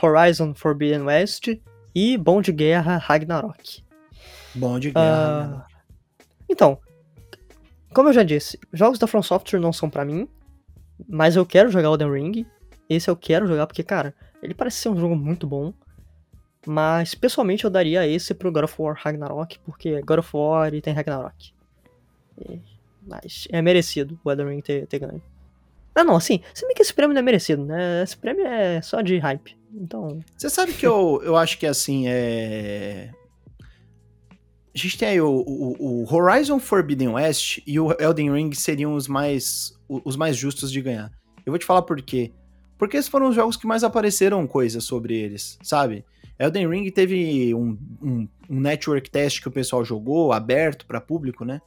[0.00, 1.48] Horizon Forbidden West
[1.94, 3.84] e Bom de Guerra Ragnarok.
[4.54, 5.66] Bom de Guerra.
[5.68, 5.80] Uh...
[6.48, 6.78] Então,
[7.92, 10.28] como eu já disse, jogos da From Software não são para mim,
[11.08, 12.46] mas eu quero jogar Elden Ring.
[12.88, 15.72] Esse eu quero jogar porque, cara, ele parece ser um jogo muito bom.
[16.66, 20.80] Mas, pessoalmente, eu daria esse pro God of War Ragnarok, porque God of War e
[20.80, 21.52] tem Ragnarok.
[22.38, 22.60] E,
[23.02, 25.22] mas é merecido o Elden Ring ter, ter ganho.
[25.94, 28.02] Ah, não, assim, se bem que esse prêmio não é merecido, né?
[28.02, 29.56] Esse prêmio é só de hype.
[29.74, 30.20] Então.
[30.36, 33.10] Você sabe que eu, eu acho que assim é.
[34.74, 38.94] A gente tem aí o, o, o, Horizon Forbidden West e o Elden Ring seriam
[38.94, 41.10] os mais, os mais justos de ganhar.
[41.44, 42.32] Eu vou te falar por quê.
[42.78, 46.04] Porque esses foram os jogos que mais apareceram coisas sobre eles, sabe?
[46.38, 51.44] Elden Ring teve um, um, um network test que o pessoal jogou, aberto para público,
[51.44, 51.60] né?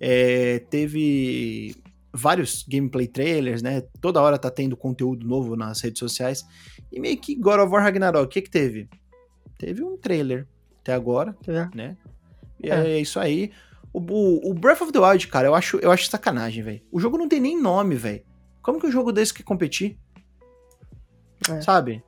[0.00, 1.76] É, teve
[2.16, 3.82] vários gameplay trailers, né?
[4.00, 6.44] Toda hora tá tendo conteúdo novo nas redes sociais.
[6.96, 8.88] E meio que God of War Ragnarok, o que que teve?
[9.58, 10.46] Teve um trailer
[10.80, 11.68] até agora, é.
[11.76, 11.94] né?
[12.58, 12.92] E é.
[12.92, 13.52] é isso aí.
[13.92, 16.80] O, o, o, Breath of the Wild, cara, eu acho, eu acho sacanagem, velho.
[16.90, 18.24] O jogo não tem nem nome, velho.
[18.62, 19.98] Como que um jogo desse quer competir?
[21.50, 21.60] É.
[21.60, 22.02] Sabe?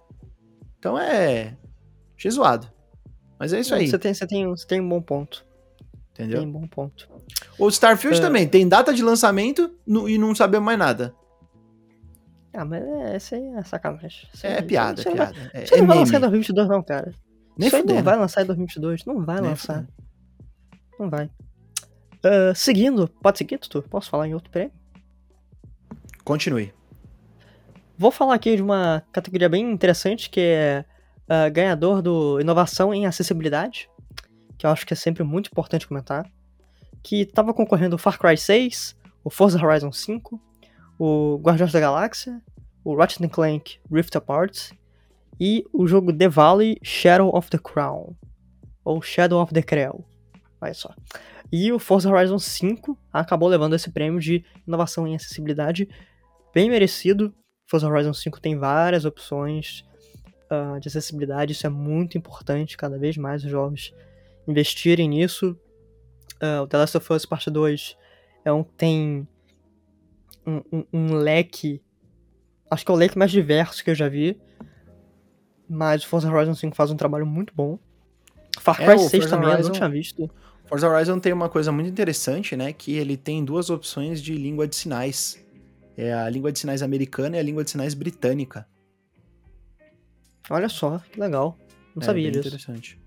[0.79, 1.55] Então é.
[2.17, 2.73] Achei zoado.
[3.39, 3.89] Mas é isso aí.
[3.89, 5.45] Você tem, você, tem, você tem um bom ponto.
[6.13, 6.39] Entendeu?
[6.39, 7.07] Tem um bom ponto.
[7.59, 8.23] O Starfield é.
[8.23, 11.15] também tem data de lançamento no, e não sabemos mais nada.
[12.53, 14.29] Ah, mas é, isso aí é sacanagem.
[14.33, 15.33] Isso é, piada, é piada.
[15.33, 17.13] Vai, é, isso é não vai lançar em 2022 não, cara.
[17.57, 19.05] Nem isso não vai lançar em 2022.
[19.05, 19.75] Não vai Nem lançar.
[19.75, 19.93] Fudendo.
[20.99, 21.27] Não vai.
[21.27, 23.83] Uh, seguindo, pode seguir, Tutu?
[23.83, 24.73] Posso falar em outro prêmio?
[26.25, 26.73] Continue.
[27.97, 30.85] Vou falar aqui de uma categoria bem interessante que é
[31.25, 33.89] uh, ganhador do Inovação em Acessibilidade,
[34.57, 36.31] que eu acho que é sempre muito importante comentar,
[37.03, 40.41] que estava concorrendo o Far Cry 6, o Forza Horizon 5,
[40.99, 42.43] o Guardiões da Galáxia,
[42.85, 44.73] o Ratchet Clank Rift Apart
[45.41, 48.17] e o jogo The Valley Shadow of the Crown,
[48.85, 50.05] ou Shadow of the Creel.
[50.61, 50.93] Olha só.
[51.53, 55.89] E o Forza Horizon 5 acabou levando esse prêmio de inovação em acessibilidade
[56.53, 57.33] bem merecido.
[57.67, 59.85] Forza Horizon 5 tem várias opções
[60.51, 63.95] uh, de acessibilidade, isso é muito importante, cada vez mais os jogos
[64.47, 65.57] investirem nisso.
[66.43, 67.97] Uh, o The Last of Us Part 2
[68.45, 69.27] é um, tem
[70.49, 71.83] um, um, um, leque,
[72.71, 74.41] acho que é o leque mais diverso que eu já vi,
[75.69, 77.79] mas o Forza Horizon 5 faz um trabalho muito bom.
[78.59, 80.31] Far é, Cry é, 6 Forza também, Horizon, eu não tinha visto.
[80.67, 84.67] Forza Horizon tem uma coisa muito interessante, né, que ele tem duas opções de língua
[84.67, 85.45] de sinais.
[85.97, 88.67] É a língua de sinais americana e a língua de sinais britânica.
[90.49, 91.59] Olha só, que legal.
[91.95, 92.47] Não é, sabia disso.
[92.47, 92.99] interessante.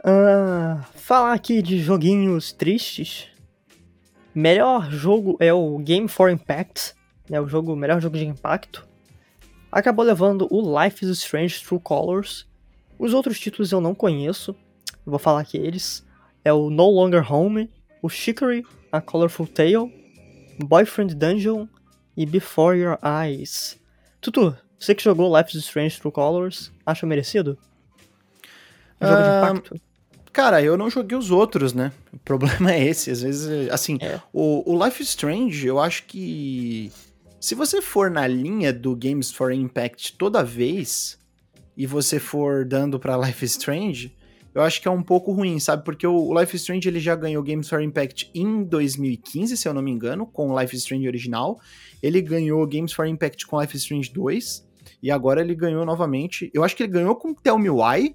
[0.00, 3.28] Uh, falar aqui de joguinhos tristes.
[4.34, 6.94] Melhor jogo é o Game for Impact,
[7.28, 8.86] né, o jogo, melhor jogo de impacto.
[9.70, 12.46] Acabou levando o Life is Strange True Colors.
[12.98, 14.56] Os outros títulos eu não conheço,
[15.04, 16.06] vou falar aqui eles.
[16.44, 19.92] É o No Longer Home, o Chicory, A Colorful Tale,
[20.58, 21.66] Boyfriend Dungeon
[22.16, 23.80] e Before Your Eyes.
[24.20, 27.58] Tutu, você que jogou Life is Strange True Colors, acha merecido?
[29.00, 29.91] Um jogo uh, de impacto?
[30.32, 31.92] Cara, eu não joguei os outros, né?
[32.12, 33.10] O problema é esse.
[33.10, 34.18] Às vezes, assim, é.
[34.32, 36.90] o, o Life Strange, eu acho que
[37.38, 41.18] Se você for na linha do Games for Impact toda vez
[41.76, 44.16] e você for dando para Life Strange,
[44.54, 45.84] eu acho que é um pouco ruim, sabe?
[45.84, 49.82] Porque o Life Strange ele já ganhou Games for Impact em 2015, se eu não
[49.82, 51.58] me engano, com o Life Strange original.
[52.02, 54.66] Ele ganhou Games for Impact com Life Strange 2
[55.02, 56.50] e agora ele ganhou novamente.
[56.52, 58.14] Eu acho que ele ganhou com Tell Me Why,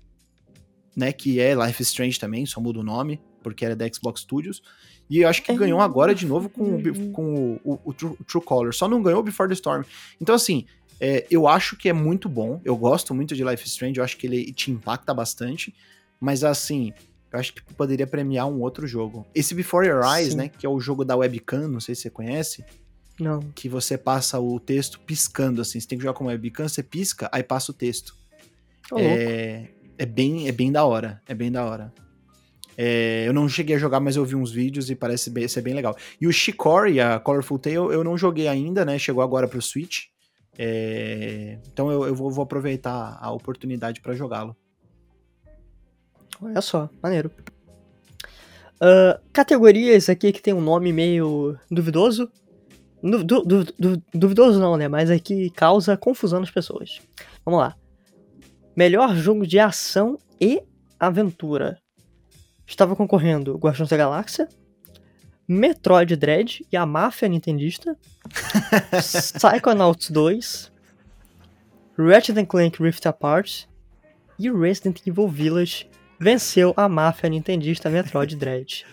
[0.98, 4.22] né, que é Life is Strange também, só muda o nome, porque era da Xbox
[4.22, 4.64] Studios.
[5.08, 8.18] E eu acho que ganhou agora de novo com, o, com o, o, o True,
[8.28, 8.74] True Color.
[8.74, 9.84] Só não ganhou Before the Storm.
[10.20, 10.66] Então, assim,
[11.00, 12.60] é, eu acho que é muito bom.
[12.66, 14.00] Eu gosto muito de Life is Strange.
[14.00, 15.74] Eu acho que ele te impacta bastante.
[16.20, 16.92] Mas, assim,
[17.32, 19.26] eu acho que poderia premiar um outro jogo.
[19.34, 20.38] Esse Before Your Eyes, Sim.
[20.38, 20.50] né?
[20.50, 22.66] Que é o jogo da webcam, não sei se você conhece.
[23.20, 23.40] Não.
[23.56, 25.80] Que você passa o texto piscando, assim.
[25.80, 28.14] Você tem que jogar com webcam, você pisca, aí passa o texto.
[28.92, 31.22] Oh, é, é, bem, é bem da hora.
[31.28, 31.94] É bem da hora.
[32.78, 35.62] É, eu não cheguei a jogar, mas eu vi uns vídeos e parece bem, ser
[35.62, 35.98] bem legal.
[36.22, 39.00] E o Shikori, a Colorful Tale, eu não joguei ainda, né?
[39.00, 40.06] Chegou agora pro Switch.
[40.60, 44.56] É, então eu, eu vou, vou, aproveitar a oportunidade para jogá-lo.
[46.40, 47.32] Olha só, maneiro.
[48.76, 52.30] Uh, categorias aqui que tem um nome meio duvidoso.
[53.02, 54.88] Du, du, du, duvidoso não, né?
[54.88, 57.00] Mas aqui causa confusão nas pessoas.
[57.44, 57.76] Vamos lá.
[58.78, 60.62] Melhor jogo de ação e
[61.00, 61.82] aventura
[62.64, 64.48] estava concorrendo Guardiões da Galáxia,
[65.48, 67.98] Metroid Dread e a máfia nintendista,
[69.34, 70.72] Psychonauts 2,
[71.98, 73.64] Ratchet Clank Rift Apart
[74.38, 78.86] e Resident Evil Village venceu a máfia nintendista Metroid Dread.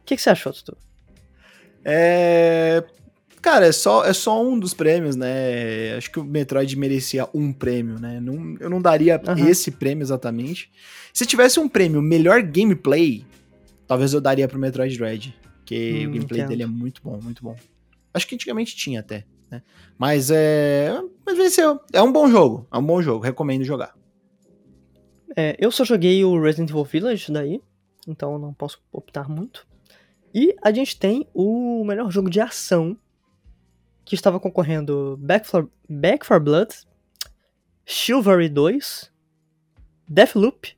[0.00, 0.76] O que, que, você achou, Tutu?
[1.84, 2.82] É...
[3.40, 5.94] Cara, é só, é só um dos prêmios, né?
[5.96, 8.20] Acho que o Metroid merecia um prêmio, né?
[8.20, 9.48] Não, eu não daria uhum.
[9.48, 10.70] esse prêmio exatamente.
[11.12, 13.24] Se tivesse um prêmio melhor gameplay,
[13.86, 15.36] talvez eu daria pro Metroid Dread.
[15.58, 16.48] Porque hum, o gameplay entendo.
[16.48, 17.56] dele é muito bom, muito bom.
[18.12, 19.62] Acho que antigamente tinha até, né?
[19.96, 20.90] Mas é.
[21.24, 21.80] Mas venceu.
[21.92, 22.66] É um bom jogo.
[22.72, 23.24] É um bom jogo.
[23.24, 23.94] Recomendo jogar.
[25.36, 27.60] É, eu só joguei o Resident Evil Village daí.
[28.06, 29.66] Então não posso optar muito.
[30.34, 32.96] E a gente tem o melhor jogo de ação
[34.08, 36.74] que estava concorrendo Back for, Back for Blood,
[37.84, 39.12] Chivalry 2,
[40.08, 40.74] Deathloop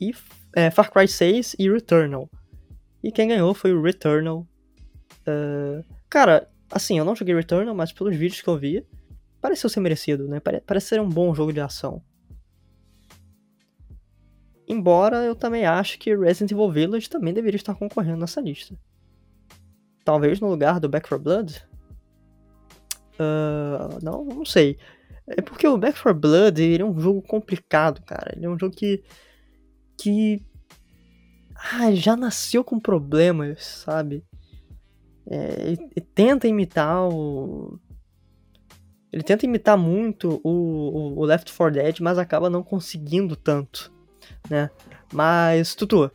[0.00, 0.12] e
[0.54, 2.30] é, Far Cry 6 e Returnal.
[3.02, 4.46] E quem ganhou foi o Returnal.
[5.26, 8.86] Uh, cara, assim, eu não joguei Returnal, mas pelos vídeos que eu vi,
[9.40, 10.38] pareceu ser merecido, né?
[10.64, 12.00] Parece ser um bom jogo de ação.
[14.68, 18.78] Embora eu também acho que Resident Evil Village também deveria estar concorrendo nessa lista.
[20.04, 21.71] Talvez no lugar do Back 4 Blood,
[23.22, 24.78] Uh, não, não sei.
[25.26, 28.32] É porque o Back 4 Blood ele é um jogo complicado, cara.
[28.36, 29.02] Ele é um jogo que.
[29.96, 30.42] que.
[31.54, 34.24] Ah, já nasceu com problemas, sabe?
[35.26, 37.78] É, ele, ele tenta imitar o.
[39.12, 43.92] Ele tenta imitar muito o, o, Left 4 Dead, mas acaba não conseguindo tanto,
[44.48, 44.70] né?
[45.12, 46.10] Mas, Tutu,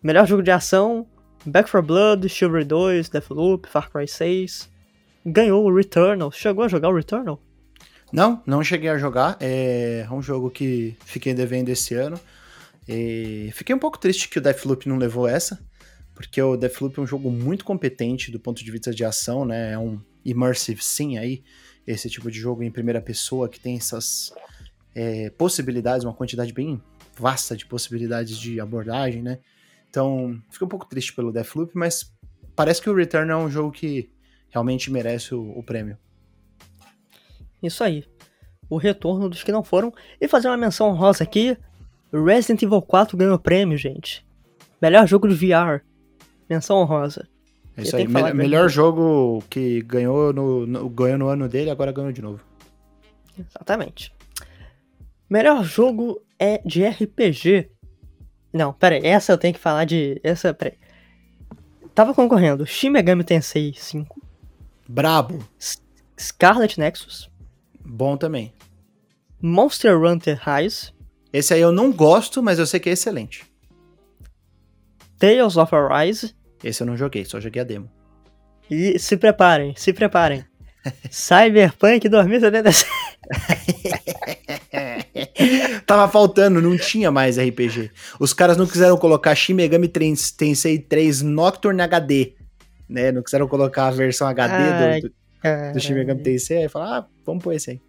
[0.00, 1.04] melhor jogo de ação,
[1.44, 4.71] Back 4 Blood, Chivalry 2, Deathloop, Far Cry 6,
[5.24, 6.30] ganhou o Returnal.
[6.30, 7.40] Chegou a jogar o Returnal?
[8.12, 9.36] Não, não cheguei a jogar.
[9.40, 12.20] É um jogo que fiquei devendo esse ano.
[12.88, 15.58] E fiquei um pouco triste que o Deathloop não levou essa,
[16.14, 19.72] porque o Deathloop é um jogo muito competente do ponto de vista de ação, né?
[19.72, 21.42] É um immersive sim aí,
[21.86, 24.32] esse tipo de jogo em primeira pessoa que tem essas
[24.94, 26.82] é, possibilidades, uma quantidade bem
[27.16, 29.38] vasta de possibilidades de abordagem, né?
[29.88, 32.12] Então, fiquei um pouco triste pelo Deathloop, mas
[32.56, 34.10] parece que o Return é um jogo que
[34.52, 35.98] realmente merece o, o prêmio.
[37.62, 38.04] Isso aí.
[38.68, 39.92] O retorno dos que não foram.
[40.20, 41.56] E fazer uma menção rosa aqui:
[42.12, 44.24] Resident Evil 4 ganhou prêmio, gente.
[44.80, 45.82] Melhor jogo de VR.
[46.48, 47.28] Menção honrosa.
[47.76, 48.06] É isso aí.
[48.06, 52.40] Me melhor jogo que ganhou no, no, ganhou no ano dele, agora ganhou de novo.
[53.38, 54.14] Exatamente.
[55.28, 57.70] Melhor jogo é de RPG.
[58.52, 60.20] Não, pera aí, essa eu tenho que falar de.
[60.22, 60.82] Essa, pera aí.
[61.94, 64.21] Tava concorrendo Shin Megami Tensei 5,
[64.92, 65.42] Brabo.
[66.20, 67.30] Scarlet Nexus.
[67.82, 68.52] Bom também.
[69.40, 70.92] Monster Hunter Rise.
[71.32, 73.50] Esse aí eu não gosto, mas eu sei que é excelente.
[75.18, 76.34] Tales of Arise.
[76.62, 77.90] Esse eu não joguei, só joguei a demo.
[78.70, 80.44] E se preparem, se preparem.
[81.10, 82.90] Cyberpunk 2077.
[85.86, 87.90] Tava faltando, não tinha mais RPG.
[88.20, 92.34] Os caras não quiseram colocar Shin Megami Tensei 3 Nocturne HD
[92.92, 93.12] né?
[93.12, 95.14] Não quiseram colocar a versão HD Ai, do, do,
[95.72, 97.80] do Shin Megami Tensei, aí falaram, ah, vamos pôr esse aí.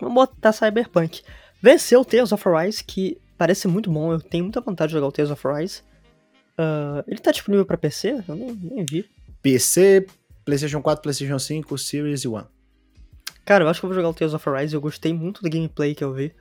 [0.00, 1.22] Vamos botar Cyberpunk.
[1.62, 5.08] Venceu o Tales of Rise, que parece muito bom, eu tenho muita vontade de jogar
[5.08, 5.82] o Tales of Rise.
[6.58, 8.22] Uh, ele tá disponível pra PC?
[8.26, 9.08] Eu nem, nem vi.
[9.42, 10.06] PC,
[10.44, 12.46] PlayStation 4, PlayStation 5, Series e One.
[13.44, 14.74] Cara, eu acho que eu vou jogar o Tales of Arise.
[14.74, 16.32] Eu gostei muito do gameplay que eu vi.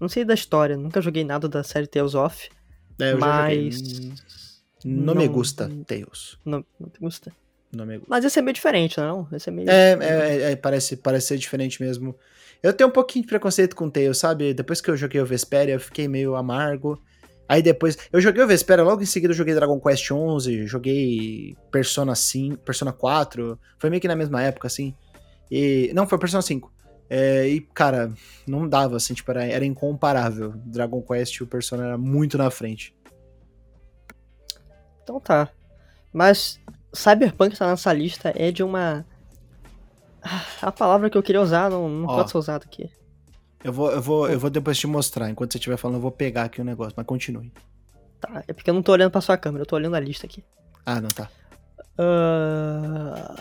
[0.00, 2.48] Não sei da história, nunca joguei nada da série Tales of.
[3.00, 3.80] É, eu mas.
[4.84, 6.38] Não, me gusta, Tales.
[6.44, 7.32] Não, não te gusta.
[7.72, 8.06] Não me gusta.
[8.10, 9.26] Mas esse é meio diferente, não?
[9.32, 9.70] Esse é meio.
[9.70, 12.14] É, é, é, parece, parece ser diferente mesmo.
[12.62, 14.54] Eu tenho um pouquinho de preconceito com Tales, sabe?
[14.54, 17.00] Depois que eu joguei o Vesperia, eu fiquei meio amargo.
[17.48, 17.98] Aí depois.
[18.12, 22.58] Eu joguei o Vesperia, logo em seguida eu joguei Dragon Quest 11, joguei Persona 5,
[22.58, 23.58] Persona 4.
[23.78, 24.94] Foi meio que na mesma época, assim.
[25.50, 25.90] E.
[25.94, 26.72] Não, foi Persona 5.
[27.10, 28.10] É, e, cara,
[28.46, 30.54] não dava, assim, tipo, era, era incomparável.
[30.64, 32.94] Dragon Quest e o Persona era muito na frente.
[35.12, 35.48] Então tá.
[36.12, 36.58] Mas
[36.92, 39.04] Cyberpunk tá nessa lista é de uma.
[40.22, 42.90] Ah, a palavra que eu queria usar não, não pode ser usada aqui.
[43.62, 45.28] Eu vou, eu, vou, eu vou depois te mostrar.
[45.28, 47.52] Enquanto você estiver falando, eu vou pegar aqui o negócio, mas continue.
[48.20, 50.26] Tá, é porque eu não tô olhando pra sua câmera, eu tô olhando a lista
[50.26, 50.42] aqui.
[50.86, 51.28] Ah, não tá.
[51.98, 53.34] Uh...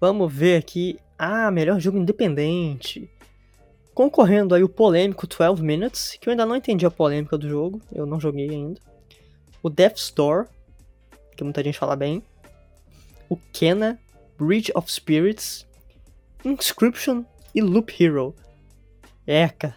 [0.00, 0.98] Vamos ver aqui.
[1.18, 3.10] Ah, melhor jogo independente.
[3.94, 7.80] Concorrendo aí o polêmico 12 Minutes, que eu ainda não entendi a polêmica do jogo,
[7.92, 8.91] eu não joguei ainda.
[9.62, 10.48] O Death's Door,
[11.36, 12.22] que muita gente fala bem.
[13.28, 13.98] O Kena,
[14.38, 15.66] Bridge of Spirits,
[16.44, 18.34] Inscription e Loop Hero.
[19.26, 19.74] Eca,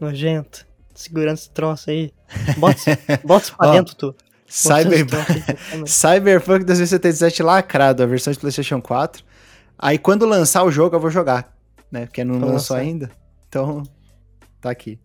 [0.00, 0.66] nojento.
[0.94, 2.12] Segurando esse troço aí.
[2.56, 4.14] Bota, bota isso pra dentro, tu.
[4.46, 5.44] Cyberpunk,
[5.86, 9.22] Cyberpunk 2077 lacrado, a versão de PlayStation 4.
[9.78, 11.54] Aí quando lançar o jogo eu vou jogar,
[11.90, 12.06] né?
[12.06, 13.10] Porque não lançou ainda.
[13.48, 13.82] Então,
[14.60, 14.98] tá aqui.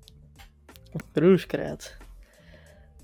[1.13, 1.85] Cruz, credo.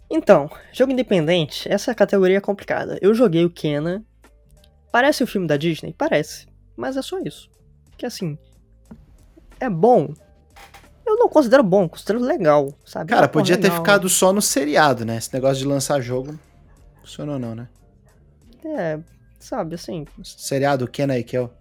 [0.10, 2.98] Então, jogo independente, essa categoria é complicada.
[3.02, 4.04] Eu joguei o Kena.
[4.92, 5.94] Parece o filme da Disney?
[5.96, 6.48] Parece.
[6.76, 7.50] Mas é só isso.
[7.96, 8.38] Que assim.
[9.60, 10.14] É bom.
[11.06, 13.10] Eu não considero bom, considero legal, sabe?
[13.10, 13.72] Cara, podia legal.
[13.72, 15.18] ter ficado só no seriado, né?
[15.18, 16.38] Esse negócio de lançar jogo.
[17.02, 17.68] Funcionou não, né?
[18.64, 19.00] É,
[19.40, 20.06] sabe, assim.
[20.24, 21.54] Seriado Kena e Kel.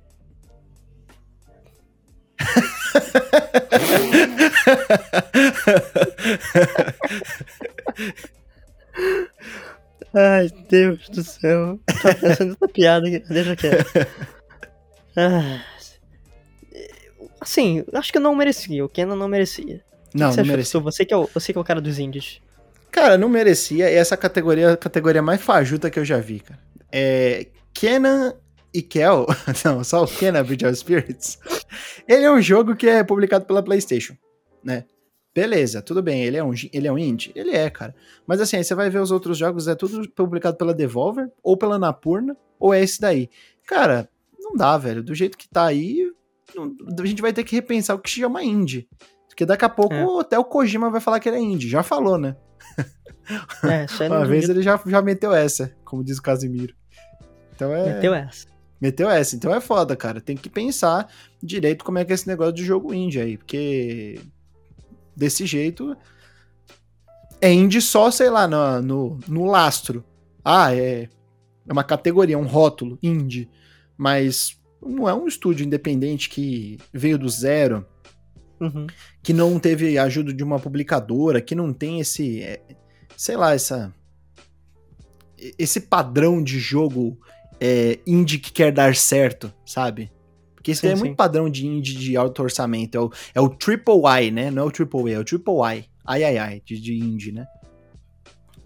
[10.15, 11.79] Ai, Deus do céu.
[12.03, 13.21] Tá pensando nessa piada aqui.
[13.29, 14.07] Deixa quieto.
[15.17, 15.63] Ah,
[17.41, 18.85] assim, acho que não merecia.
[18.85, 19.83] O Kenan não merecia.
[20.15, 20.81] Não, não merecia.
[20.81, 22.41] Você que, é o, você que é o cara dos indies.
[22.91, 23.91] Cara, não merecia.
[23.91, 26.61] E essa categoria é a categoria mais fajuta que eu já vi, cara.
[26.91, 27.47] É.
[27.75, 28.35] Kenan
[28.73, 29.27] e Kel.
[29.65, 31.39] Não, só o Kenan Bridge of Spirits.
[32.09, 34.17] Ele é um jogo que é publicado pela PlayStation,
[34.65, 34.85] né?
[35.35, 37.33] Beleza, tudo bem, ele é um, ele é um indie?
[37.35, 37.95] Ele é, cara.
[38.27, 41.57] Mas assim, aí você vai ver os outros jogos, é tudo publicado pela Devolver, ou
[41.57, 43.31] pela Napurna, ou é esse daí.
[43.67, 45.03] Cara, não dá, velho.
[45.03, 46.11] Do jeito que tá aí,
[46.55, 48.89] não, a gente vai ter que repensar o que se chama indie.
[49.29, 50.21] Porque daqui a pouco é.
[50.21, 51.69] até o Kojima vai falar que ele é indie.
[51.69, 52.37] Já falou, né?
[53.63, 56.75] É, Uma vez ele já, já meteu essa, como diz o Casimiro.
[57.55, 57.95] Então é...
[57.95, 58.47] Meteu essa.
[58.81, 59.37] Meteu essa.
[59.37, 60.19] Então é foda, cara.
[60.19, 61.13] Tem que pensar
[61.43, 63.37] direito como é que é esse negócio de jogo indie aí.
[63.37, 64.19] Porque
[65.19, 65.97] desse jeito.
[67.41, 70.05] É indie só, sei lá, no, no, no lastro.
[70.45, 71.09] Ah, é,
[71.67, 73.51] é uma categoria, um rótulo, indie.
[73.97, 77.85] Mas não é um estúdio independente que veio do zero,
[78.61, 78.87] uhum.
[79.23, 82.43] que não teve ajuda de uma publicadora, que não tem esse.
[82.43, 82.63] É,
[83.17, 83.93] sei lá, essa.
[85.57, 87.21] Esse padrão de jogo
[87.61, 90.11] é, indie que quer dar certo, sabe?
[90.59, 91.05] Porque isso sim, é sim.
[91.05, 92.97] muito padrão de indie de alto orçamento.
[92.97, 94.51] É o, é o Triple I, né?
[94.51, 95.89] Não é o Triple A, é o Triple I.
[96.05, 97.47] Ai, ai, ai, de, de indie, né?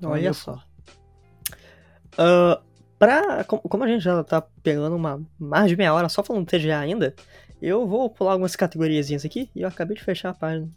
[0.02, 0.54] Olha só.
[2.14, 2.60] Uh,
[2.98, 6.78] pra, como a gente já tá pegando uma mais de meia hora só falando TGA
[6.78, 7.14] ainda,
[7.60, 10.68] eu vou pular algumas categoriazinhas aqui e eu acabei de fechar a página.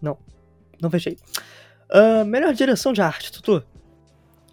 [0.00, 0.18] Não,
[0.80, 1.16] não fechei.
[1.90, 3.64] Uh, melhor direção de arte, Tutu.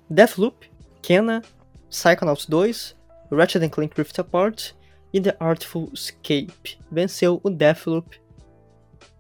[0.10, 1.42] Deathloop, Kena,
[1.90, 2.96] Psychonauts 2,
[3.30, 4.72] Ratchet Clank Rift Apart,
[5.14, 6.80] e The Artful Escape.
[6.92, 8.20] Venceu o Deathloop.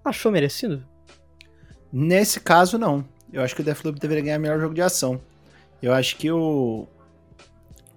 [0.03, 0.85] Achou merecido?
[1.91, 3.05] Nesse caso, não.
[3.31, 5.19] Eu acho que o Deathloop deveria ganhar melhor jogo de ação.
[5.81, 6.87] Eu acho que o.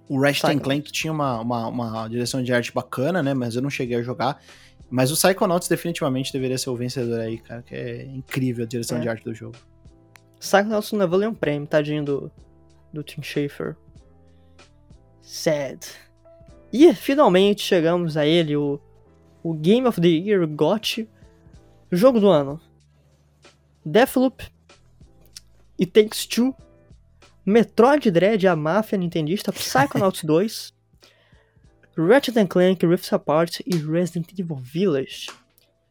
[0.07, 3.33] O Ratchet Clank tinha uma, uma, uma, direção de arte bacana, né?
[3.33, 4.41] Mas eu não cheguei a jogar.
[4.89, 7.61] Mas o Psychonauts definitivamente deveria ser o vencedor aí, cara.
[7.61, 9.01] Que é incrível a direção é.
[9.01, 9.55] de arte do jogo.
[10.37, 12.31] Psychonauts não levou nenhum prêmio, tadinho do,
[12.91, 13.77] do Tim Schafer.
[15.21, 15.79] Sad.
[16.71, 18.79] E finalmente chegamos a ele, o,
[19.43, 21.07] o Game of the Year GOT,
[21.91, 22.59] jogo do ano.
[23.85, 24.43] Deathloop,
[25.79, 26.55] It Takes Two,
[27.45, 30.73] Metroid Dread, a máfia nintendista, Psychonauts 2,
[31.97, 35.27] Ratchet Clank Rift Apart e Resident Evil Village.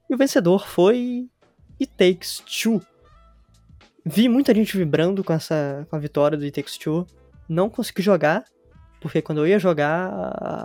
[0.08, 1.28] E o vencedor foi
[1.80, 2.80] It Takes Two.
[4.04, 7.06] Vi muita gente vibrando com essa com a vitória do It Takes Two.
[7.48, 8.44] Não consegui jogar,
[9.00, 10.08] porque quando eu ia jogar,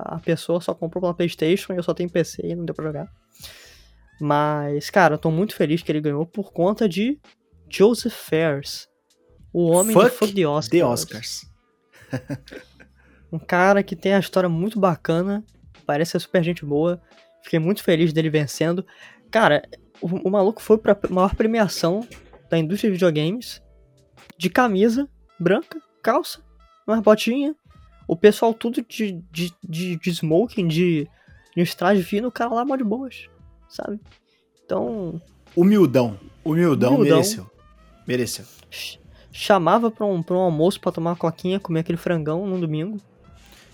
[0.06, 2.86] a pessoa só comprou pela PlayStation e eu só tenho PC e não deu pra
[2.86, 3.12] jogar.
[4.20, 7.20] Mas, cara, eu tô muito feliz que ele ganhou por conta de
[7.70, 8.88] Joseph Fares,
[9.52, 10.70] o homem Fuck de Fuck the Oscars.
[10.70, 11.46] The Oscars.
[13.32, 15.44] um cara que tem a história muito bacana,
[15.86, 17.02] parece ser super gente boa.
[17.44, 18.86] Fiquei muito feliz dele vencendo.
[19.30, 19.64] Cara,
[20.02, 22.08] o, o maluco foi pra maior premiação
[22.50, 23.62] da indústria de videogames
[24.38, 25.08] de camisa
[25.40, 26.42] branca, calça,
[26.88, 27.56] uma botinha.
[28.08, 31.08] O pessoal tudo de, de, de, de smoking, de,
[31.56, 33.28] de estraje fino, o cara lá mó de boas,
[33.68, 34.00] sabe?
[34.64, 35.22] Então.
[35.56, 36.20] Humildão.
[36.44, 37.52] Humildão, Humildão mereceu.
[38.08, 38.46] Mereceu.
[39.32, 42.98] Chamava pra um, pra um almoço pra tomar uma coquinha, comer aquele frangão no domingo.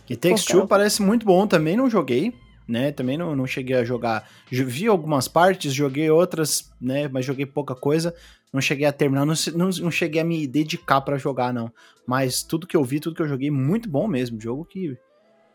[0.09, 2.33] E Takes Two parece muito bom, também não joguei,
[2.71, 2.91] né?
[2.91, 4.27] Também não, não cheguei a jogar.
[4.49, 7.07] Vi algumas partes, joguei outras, né?
[7.09, 8.15] Mas joguei pouca coisa.
[8.51, 11.71] Não cheguei a terminar, não, não, não cheguei a me dedicar para jogar, não.
[12.07, 14.39] Mas tudo que eu vi, tudo que eu joguei, muito bom mesmo.
[14.39, 14.97] Jogo que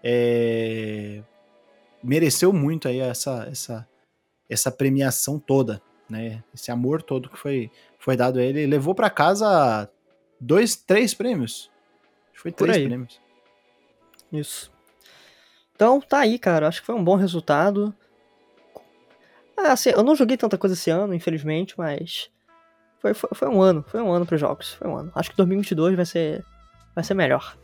[0.04, 1.22] é,
[2.02, 3.88] mereceu muito aí essa, essa,
[4.48, 6.44] essa premiação toda, né?
[6.54, 8.66] Esse amor todo que foi, foi dado a ele.
[8.66, 9.90] Levou para casa
[10.38, 11.70] dois, três prêmios.
[12.34, 13.20] Foi três prêmios.
[14.32, 14.75] Isso.
[15.76, 16.66] Então, tá aí, cara.
[16.66, 17.94] Acho que foi um bom resultado.
[19.54, 22.30] Ah, assim, eu não joguei tanta coisa esse ano, infelizmente, mas
[22.98, 25.12] foi, foi, foi um ano, foi um ano para jogos, foi um ano.
[25.14, 26.44] Acho que 2022 vai ser
[26.94, 27.56] vai ser melhor.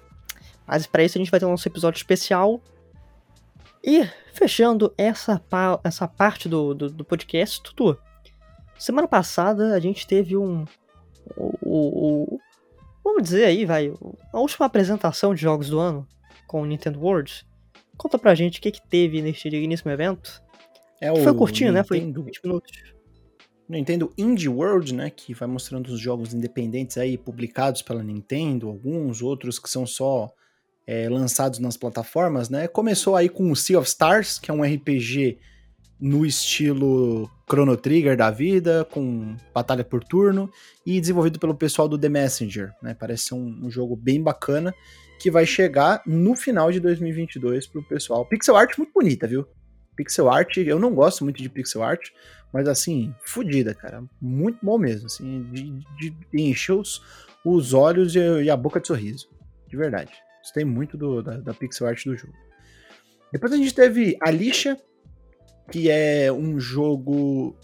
[0.67, 2.61] Mas para isso a gente vai ter um nosso episódio especial.
[3.83, 5.43] E fechando essa,
[5.83, 7.99] essa parte do, do, do podcast, Tutu.
[8.79, 10.65] Semana passada a gente teve um.
[11.37, 12.41] O, o, o,
[13.03, 13.93] vamos dizer aí, vai.
[14.33, 16.07] A última apresentação de jogos do ano
[16.47, 17.47] com o Nintendo World.
[18.03, 20.43] Conta pra gente o que, que teve neste digníssimo evento.
[21.01, 21.73] É foi curtinho, Nintendo...
[21.73, 21.85] né?
[21.85, 22.73] Foi 20 minutos.
[23.69, 29.23] Nintendo Indie World, né, que vai mostrando os jogos independentes aí publicados pela Nintendo, alguns
[29.23, 30.33] outros que são só
[30.85, 32.67] é, lançados nas plataformas, né?
[32.67, 35.39] Começou aí com o Sea of Stars, que é um RPG
[36.01, 40.51] no estilo Chrono Trigger da vida, com batalha por turno,
[40.85, 42.95] e desenvolvido pelo pessoal do The Messenger, né?
[42.95, 44.75] Parece ser um, um jogo bem bacana
[45.23, 48.27] que vai chegar no final de 2022 pro pessoal.
[48.27, 49.47] Pixel art muito bonita, viu?
[49.95, 52.09] Pixel art, eu não gosto muito de pixel art,
[52.53, 54.03] mas assim, fodida, cara.
[54.21, 55.71] Muito bom mesmo, assim, de,
[56.11, 57.01] de, encher os,
[57.45, 59.29] os olhos e, e, a boca de sorriso.
[59.69, 60.13] De verdade.
[60.41, 62.35] Gostei muito do, da, da pixel art do jogo.
[63.33, 64.77] Depois a gente teve Alicia,
[65.71, 67.57] que é um jogo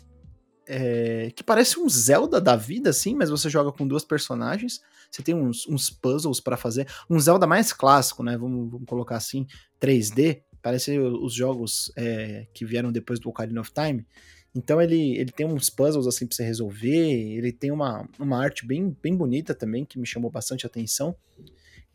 [0.65, 4.81] é, que parece um Zelda da vida, assim, mas você joga com duas personagens.
[5.11, 6.87] Você tem uns, uns puzzles para fazer.
[7.09, 8.37] Um Zelda mais clássico, né?
[8.37, 9.47] Vamos, vamos colocar assim,
[9.81, 10.43] 3D.
[10.61, 14.07] Parece os jogos é, que vieram depois do Ocarina of Time.
[14.55, 18.67] Então ele, ele tem uns puzzles assim pra você resolver, ele tem uma, uma arte
[18.67, 21.15] bem, bem bonita também, que me chamou bastante atenção.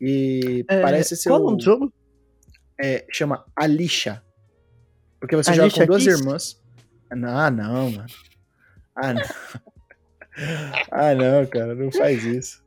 [0.00, 1.28] E é, parece ser.
[1.28, 1.92] Qual o nome do jogo?
[2.80, 4.22] É, chama Alicia.
[5.20, 6.18] Porque você Alicia joga com duas Kiss?
[6.18, 6.62] irmãs.
[7.10, 8.06] Ah, não, mano.
[8.96, 9.22] Ah, não.
[10.90, 12.63] ah, não, cara, não faz isso.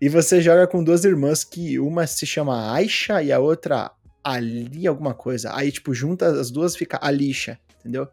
[0.00, 3.90] E você joga com duas irmãs que uma se chama Aisha e a outra
[4.22, 5.54] Ali alguma coisa.
[5.54, 8.06] Aí, tipo, junta as duas fica Alicia, entendeu?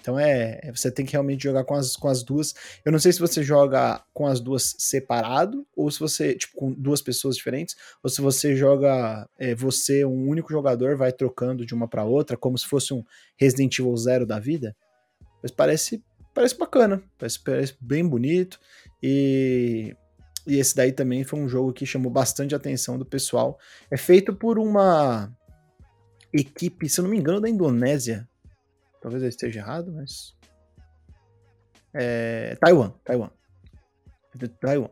[0.00, 2.54] Então é, é, você tem que realmente jogar com as, com as duas.
[2.84, 6.72] Eu não sei se você joga com as duas separado, ou se você, tipo, com
[6.72, 11.74] duas pessoas diferentes, ou se você joga é, você, um único jogador, vai trocando de
[11.74, 13.04] uma para outra, como se fosse um
[13.36, 14.74] Resident Evil Zero da vida.
[15.42, 16.02] Mas parece,
[16.32, 18.58] parece bacana, parece, parece bem bonito.
[19.02, 19.94] E,
[20.48, 23.58] e esse daí também foi um jogo que chamou bastante atenção do pessoal.
[23.90, 25.30] É feito por uma
[26.32, 28.28] equipe, se eu não me engano, da Indonésia
[29.00, 30.36] Talvez eu esteja errado, mas.
[31.94, 33.30] É, Taiwan, Taiwan.
[34.60, 34.90] Taiwan.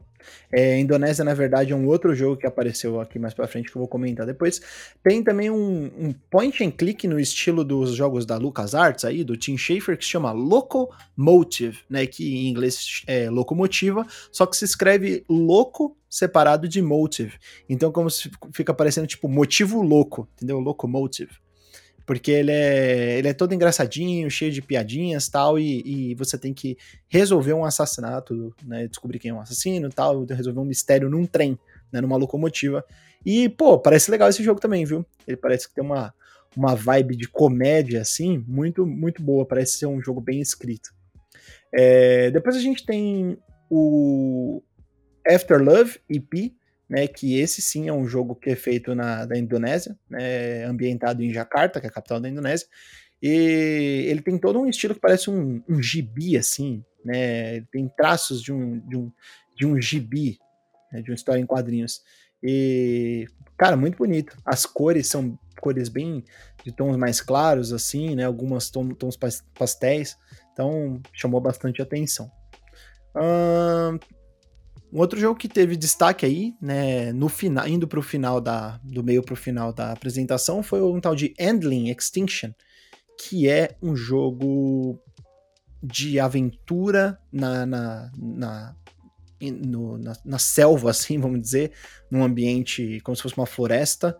[0.53, 3.77] É, Indonésia, na verdade, é um outro jogo que apareceu aqui mais pra frente que
[3.77, 4.61] eu vou comentar depois.
[5.03, 9.37] Tem também um, um point and click no estilo dos jogos da LucasArts aí, do
[9.37, 12.07] Tim Schafer, que se chama Locomotive, né?
[12.07, 17.35] Que em inglês é locomotiva, só que se escreve louco separado de motive.
[17.69, 20.59] Então, como se fica parecendo tipo motivo louco, entendeu?
[20.61, 21.46] Locomotive
[22.07, 26.55] porque ele é, ele é todo engraçadinho, cheio de piadinhas tal, e, e você tem
[26.55, 26.79] que
[27.09, 31.59] resolver um assassinato, né, descobrir quem é um assassino tal, resolver um mistério num trem,
[31.93, 32.85] né, numa locomotiva.
[33.25, 35.05] E, pô, parece legal esse jogo também, viu?
[35.27, 36.15] Ele parece que tem uma,
[36.57, 40.95] uma vibe de comédia, assim, muito, muito boa, parece ser um jogo bem escrito.
[41.75, 43.37] É, depois a gente tem
[43.69, 44.63] o
[45.27, 46.55] After Love EP,
[46.89, 51.23] né, que esse sim é um jogo que é feito na da Indonésia, né, ambientado
[51.23, 52.67] em Jakarta, que é a capital da Indonésia,
[53.23, 58.43] e ele tem todo um estilo que parece um, um gibi, assim, né, tem traços
[58.43, 59.13] de um, de um,
[59.57, 60.39] de um gibi,
[60.93, 62.03] né, de uma história em quadrinhos.
[62.43, 63.27] E,
[63.57, 64.37] cara, muito bonito.
[64.45, 66.23] As cores são cores bem
[66.65, 68.25] de tons mais claros, assim, né?
[68.25, 69.19] Algumas tons, tons
[69.55, 70.17] pastéis.
[70.53, 72.31] Então, chamou bastante atenção.
[74.97, 79.05] Um outro jogo que teve destaque aí, né, no final, indo pro final da, do
[79.05, 82.51] meio pro final da apresentação, foi um tal de Endling Extinction,
[83.21, 84.99] que é um jogo
[85.83, 88.77] de aventura na, na, na,
[89.39, 91.73] no, na, na selva, assim, vamos dizer,
[92.11, 94.17] num ambiente como se fosse uma floresta,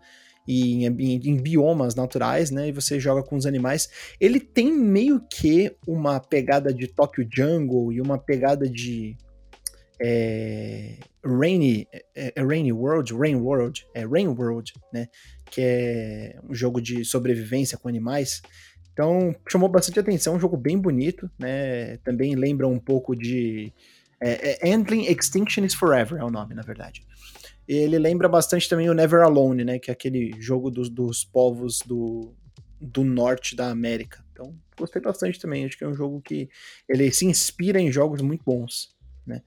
[0.47, 2.69] e em, em, biomas naturais, né?
[2.69, 3.89] E você joga com os animais.
[4.17, 9.17] Ele tem meio que uma pegada de Tokyo Jungle e uma pegada de
[9.99, 15.07] é, Rainy, é, é Rainy World, Rain World, é Rain World, né?
[15.49, 18.41] Que é um jogo de sobrevivência com animais.
[18.93, 21.97] Então chamou bastante atenção, um jogo bem bonito, né?
[21.97, 23.71] Também lembra um pouco de
[24.19, 27.05] é, é Endling Extinction is Forever é o nome, na verdade.
[27.67, 29.77] Ele lembra bastante também o Never Alone, né?
[29.77, 32.33] Que é aquele jogo dos, dos povos do,
[32.79, 34.23] do norte da América.
[34.31, 35.65] Então, gostei bastante também.
[35.65, 36.49] Acho que é um jogo que
[36.87, 38.95] ele se inspira em jogos muito bons,
[39.25, 39.41] né?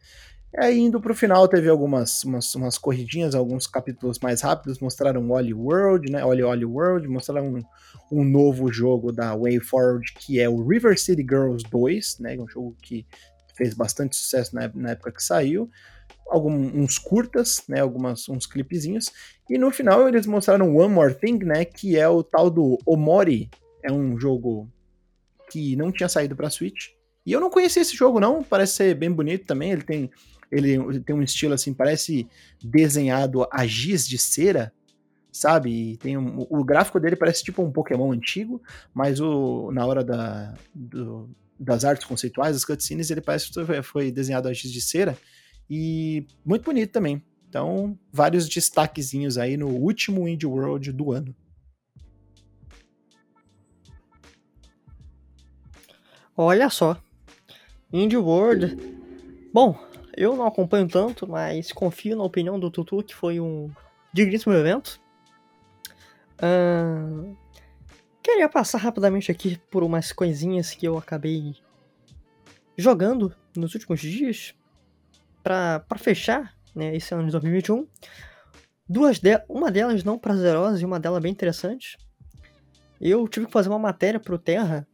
[0.53, 5.30] E aí, indo pro final, teve algumas umas, umas corridinhas, alguns capítulos mais rápidos, mostraram
[5.30, 6.24] Oli World, né?
[6.24, 7.62] Oli Oli World, mostraram um,
[8.11, 12.36] um novo jogo da WayForward, que é o River City Girls 2, né?
[12.36, 13.07] Um jogo que
[13.55, 15.70] fez bastante sucesso na, na época que saiu.
[16.28, 17.80] Alguns uns curtas, né?
[17.80, 19.12] Algumas, uns clipezinhos.
[19.48, 21.64] E no final eles mostraram One More Thing, né?
[21.64, 23.48] Que é o tal do Omori.
[23.84, 24.68] É um jogo
[25.48, 26.88] que não tinha saído para Switch.
[27.24, 28.42] E eu não conhecia esse jogo, não.
[28.42, 29.72] Parece ser bem bonito também.
[29.72, 30.10] Ele tem
[30.50, 32.28] ele tem um estilo assim, parece
[32.62, 34.72] desenhado a giz de cera,
[35.30, 35.92] sabe?
[35.92, 38.60] E tem um, o gráfico dele parece tipo um Pokémon antigo,
[38.92, 44.10] mas o, na hora da, do, das artes conceituais, das cutscenes, ele parece que foi
[44.10, 45.16] desenhado a giz de cera
[45.68, 47.22] e muito bonito também.
[47.48, 51.34] Então, vários destaquezinhos aí no último Indie World do ano.
[56.36, 57.00] Olha só.
[57.93, 58.76] Indie World.
[59.53, 59.78] Bom,
[60.16, 63.70] eu não acompanho tanto, mas confio na opinião do Tutu, que foi um
[64.12, 65.01] digníssimo evento.
[66.36, 67.36] Uh,
[68.22, 71.55] queria passar rapidamente aqui por umas coisinhas que eu acabei
[72.76, 74.55] jogando nos últimos dias
[75.43, 77.86] para fechar né, esse ano de 2021.
[78.88, 81.99] Duas de uma delas não prazerosa e uma delas bem interessante.
[83.01, 84.86] Eu tive que fazer uma matéria pro Terra,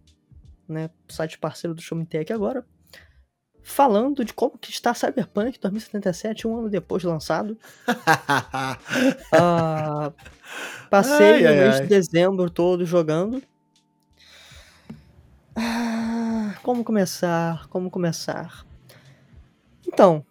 [0.68, 2.64] né, site parceiro do Show Me Tech agora,
[3.66, 7.58] falando de como que está Cyberpunk 2077, um ano depois de lançado.
[9.34, 10.14] uh,
[10.88, 11.80] passei ai, o mês ai.
[11.82, 13.42] de dezembro todo jogando.
[15.56, 17.66] Ah, como começar?
[17.66, 18.64] Como começar?
[19.84, 20.24] Então,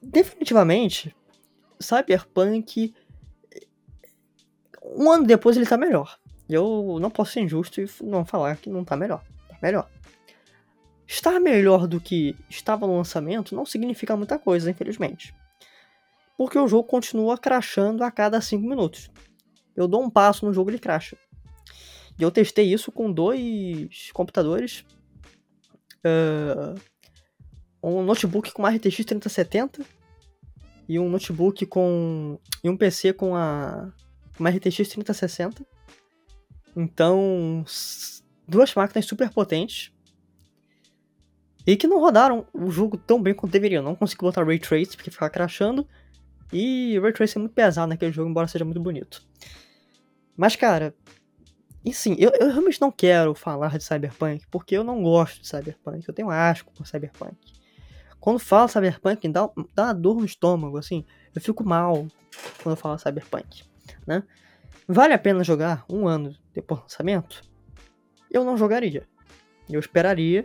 [0.00, 1.14] definitivamente,
[1.80, 2.94] Cyberpunk,
[4.84, 6.16] um ano depois ele tá melhor.
[6.48, 9.24] Eu não posso ser injusto e não falar que não tá melhor.
[9.48, 9.90] Tá melhor.
[11.06, 15.34] Estar melhor do que estava no lançamento não significa muita coisa, infelizmente.
[16.36, 19.10] Porque o jogo continua crashando a cada 5 minutos.
[19.76, 21.16] Eu dou um passo no jogo ele crasha.
[22.18, 24.84] E eu testei isso com dois computadores.
[26.04, 26.80] Uh,
[27.82, 29.84] um notebook com uma RTX 3070
[30.88, 32.38] e um notebook com.
[32.62, 33.92] e um PC com a.
[34.38, 35.64] uma RTX 3060.
[36.76, 37.64] Então,
[38.48, 39.93] duas máquinas super potentes
[41.66, 43.82] e que não rodaram o jogo tão bem quanto deveriam.
[43.82, 45.86] Não consegui botar Ray Trace porque ficava crashando.
[46.52, 49.22] E Ray Trace é muito pesado naquele jogo, embora seja muito bonito.
[50.36, 50.94] Mas, cara,
[51.84, 55.48] e sim, eu, eu, realmente não quero falar de Cyberpunk, porque eu não gosto de
[55.48, 56.06] Cyberpunk.
[56.06, 57.36] Eu tenho asco por Cyberpunk.
[58.20, 61.04] Quando falo Cyberpunk, dá, dá uma dor no estômago, assim.
[61.34, 62.06] Eu fico mal
[62.62, 63.64] quando eu falo Cyberpunk,
[64.06, 64.22] né?
[64.88, 67.42] Vale a pena jogar um ano depois do lançamento?
[68.30, 69.06] Eu não jogaria.
[69.68, 70.44] Eu esperaria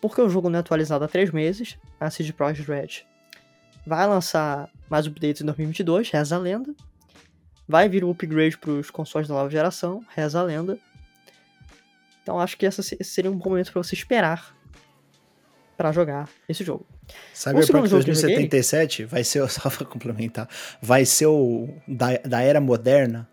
[0.00, 3.08] porque o jogo não é atualizado há 3 meses, a CD Projekt Red
[3.88, 6.74] vai lançar mais updates em 2022, reza a lenda.
[7.66, 10.78] Vai vir o upgrade para os consoles da nova geração, reza a lenda.
[12.22, 14.54] Então acho que esse seria um bom momento para você esperar
[15.76, 16.84] para jogar esse jogo.
[17.32, 20.48] Cyberpunk 2077 vai ser, só pra complementar,
[20.82, 23.28] vai ser o da, da era moderna,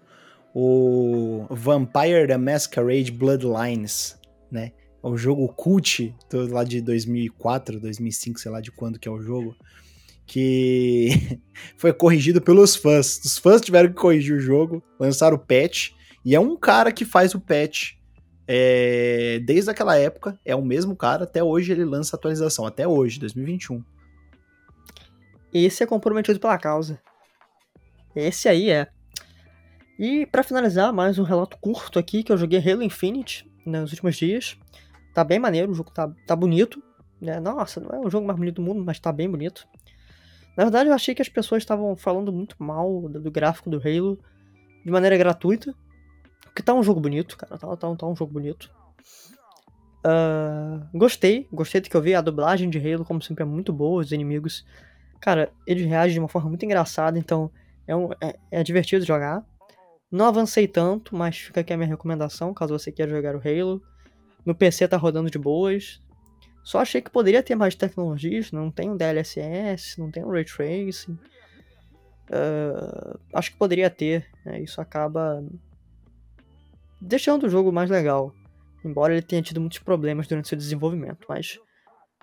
[0.53, 4.17] o Vampire the Masquerade Bloodlines,
[4.49, 4.71] né?
[5.09, 6.15] O jogo cult
[6.49, 9.55] lá de 2004, 2005, sei lá de quando que é o jogo,
[10.25, 11.39] que
[11.77, 13.19] foi corrigido pelos fãs.
[13.23, 15.91] Os fãs tiveram que corrigir o jogo, lançaram o patch,
[16.23, 17.93] e é um cara que faz o patch
[18.47, 23.19] é, desde aquela época, é o mesmo cara, até hoje ele lança atualização, até hoje,
[23.19, 23.83] 2021.
[25.53, 26.99] Esse é comprometido pela causa.
[28.15, 28.87] Esse aí é.
[29.99, 34.17] E para finalizar, mais um relato curto aqui que eu joguei Halo Infinite nos últimos
[34.17, 34.57] dias.
[35.15, 36.83] Tá bem maneiro, o jogo tá, tá bonito.
[37.21, 37.39] Né?
[37.39, 39.65] Nossa, não é o jogo mais bonito do mundo, mas tá bem bonito.
[40.57, 44.19] Na verdade, eu achei que as pessoas estavam falando muito mal do, gráfico do Halo
[44.83, 45.73] de maneira gratuita.
[46.43, 47.57] Porque tá um jogo bonito, cara.
[47.57, 48.69] Tá, tá, tá um jogo bonito.
[50.05, 52.13] Uh, gostei, gostei do que eu vi.
[52.13, 54.01] A dublagem de Halo, como sempre, é muito boa.
[54.01, 54.65] Os inimigos,
[55.21, 57.49] cara, eles reagem de uma forma muito engraçada, então
[57.87, 59.45] é, um, é, é divertido jogar.
[60.11, 63.81] Não avancei tanto, mas fica aqui a minha recomendação, caso você queira jogar o Halo.
[64.45, 66.01] No PC tá rodando de boas.
[66.63, 70.45] Só achei que poderia ter mais tecnologias, não tem um DLSS, não tem um Ray
[70.45, 71.17] Tracing.
[72.27, 74.59] Uh, acho que poderia ter, né?
[74.59, 75.43] isso acaba
[76.99, 78.33] deixando o jogo mais legal.
[78.83, 81.25] Embora ele tenha tido muitos problemas durante seu desenvolvimento.
[81.29, 81.59] Mas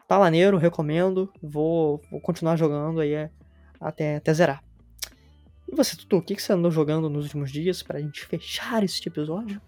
[0.08, 1.32] tá maneiro, recomendo.
[1.42, 3.30] Vou, vou continuar jogando aí é,
[3.80, 4.62] até, até zerar.
[5.68, 8.82] E você, Tutu, o que, que você andou jogando nos últimos dias pra gente fechar
[8.84, 9.60] esse episódio?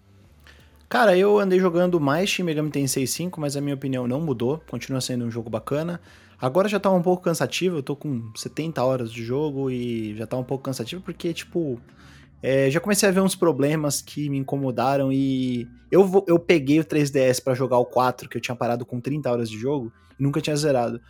[0.95, 4.63] Cara, eu andei jogando mais Shin Megami Tensei 5, mas a minha opinião não mudou.
[4.65, 5.99] Continua sendo um jogo bacana.
[6.39, 10.25] Agora já tá um pouco cansativo, eu tô com 70 horas de jogo e já
[10.25, 11.81] tá um pouco cansativo porque, tipo,
[12.41, 16.85] é, já comecei a ver uns problemas que me incomodaram e eu, eu peguei o
[16.85, 20.23] 3DS para jogar o 4, que eu tinha parado com 30 horas de jogo e
[20.23, 21.01] nunca tinha zerado.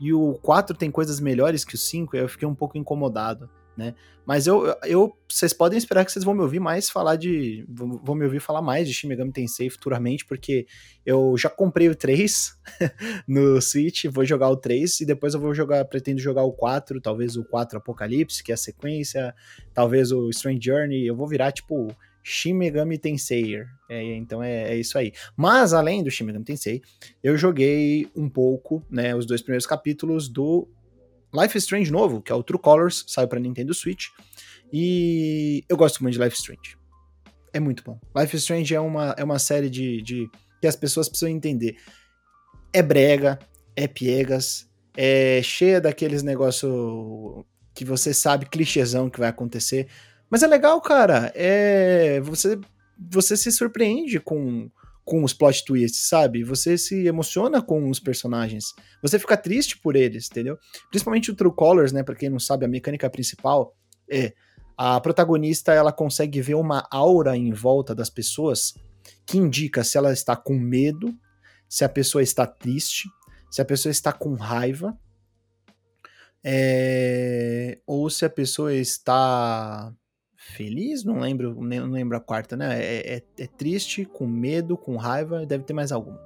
[0.00, 3.50] E o 4 tem coisas melhores que o 5, e eu fiquei um pouco incomodado
[3.76, 3.94] né?
[4.26, 8.14] Mas eu, eu, vocês podem esperar que vocês vão me ouvir mais falar de, vão
[8.14, 10.66] me ouvir falar mais de Shin Megami Tensei futuramente, porque
[11.04, 12.58] eu já comprei o 3
[13.28, 17.00] no Switch, vou jogar o 3 e depois eu vou jogar, pretendo jogar o 4,
[17.00, 19.34] talvez o 4 Apocalipse, que é a sequência,
[19.74, 23.62] talvez o Strange Journey, eu vou virar tipo Shin Megami Tensei.
[23.88, 25.12] É, então é, é, isso aí.
[25.36, 26.80] Mas além do Shin Megami Tensei,
[27.22, 30.66] eu joguei um pouco, né, os dois primeiros capítulos do
[31.34, 34.08] Life is Strange novo, que é o True Colors, saiu para Nintendo Switch.
[34.72, 36.76] E eu gosto muito de Life is Strange.
[37.52, 37.98] É muito bom.
[38.16, 40.30] Life is Strange é uma, é uma série de, de
[40.60, 41.76] que as pessoas precisam entender.
[42.72, 43.38] É brega,
[43.76, 49.88] é piegas, é cheia daqueles negócio que você sabe, clichêzão que vai acontecer.
[50.30, 51.32] Mas é legal, cara.
[51.34, 52.58] É você
[53.10, 54.70] você se surpreende com
[55.04, 56.42] com os plot twists, sabe?
[56.42, 58.72] Você se emociona com os personagens.
[59.02, 60.58] Você fica triste por eles, entendeu?
[60.88, 62.02] Principalmente o True Colors, né?
[62.02, 63.76] Pra quem não sabe, a mecânica principal
[64.10, 64.32] é
[64.76, 68.74] a protagonista ela consegue ver uma aura em volta das pessoas
[69.24, 71.14] que indica se ela está com medo,
[71.68, 73.08] se a pessoa está triste,
[73.50, 74.98] se a pessoa está com raiva,
[76.42, 77.78] é...
[77.86, 79.94] ou se a pessoa está
[80.52, 82.78] feliz, não lembro, não lembro a quarta, né?
[82.78, 86.20] É, é, é, triste, com medo, com raiva, deve ter mais alguma.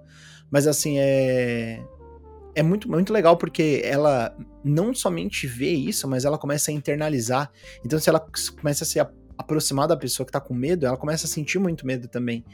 [0.51, 1.83] Mas assim, é.
[2.55, 7.53] É muito, muito legal porque ela não somente vê isso, mas ela começa a internalizar.
[7.85, 8.19] Então, se ela
[8.61, 8.99] começa a se
[9.37, 12.45] aproximar da pessoa que tá com medo, ela começa a sentir muito medo também.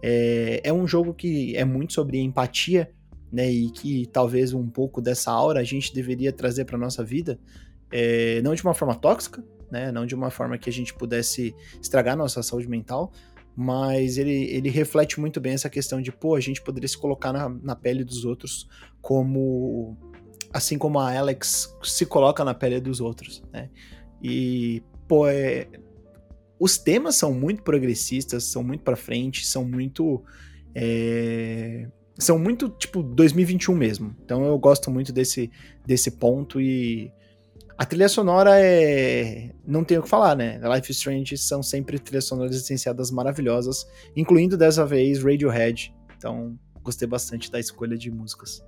[0.00, 2.92] É, é um jogo que é muito sobre empatia,
[3.32, 3.50] né?
[3.50, 7.36] E que talvez um pouco dessa aura a gente deveria trazer para nossa vida.
[7.90, 9.92] É, não de uma forma tóxica, né?
[9.92, 13.12] Não de uma forma que a gente pudesse estragar nossa saúde mental,
[13.56, 17.32] mas ele, ele reflete muito bem essa questão de, pô, a gente poderia se colocar
[17.32, 18.68] na, na pele dos outros
[19.00, 19.96] como.
[20.52, 23.68] Assim como a Alex se coloca na pele dos outros, né?
[24.22, 25.68] E, pô, é,
[26.58, 30.22] os temas são muito progressistas, são muito para frente, são muito.
[30.74, 31.88] É,
[32.18, 34.14] são muito, tipo, 2021 mesmo.
[34.24, 35.50] Então eu gosto muito desse,
[35.86, 37.12] desse ponto e
[37.78, 39.54] a trilha sonora é.
[39.64, 40.60] Não tenho o que falar, né?
[40.74, 45.94] Life Strange são sempre trilhas sonoras licenciadas maravilhosas, incluindo dessa vez Radiohead.
[46.16, 48.66] Então, gostei bastante da escolha de músicas.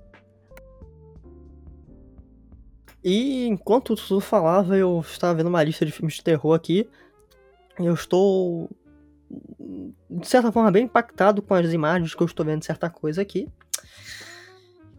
[3.03, 6.87] E enquanto tu falava, eu estava vendo uma lista de filmes de terror aqui.
[7.77, 8.69] Eu estou,
[10.09, 13.21] de certa forma, bem impactado com as imagens que eu estou vendo de certa coisa
[13.21, 13.49] aqui.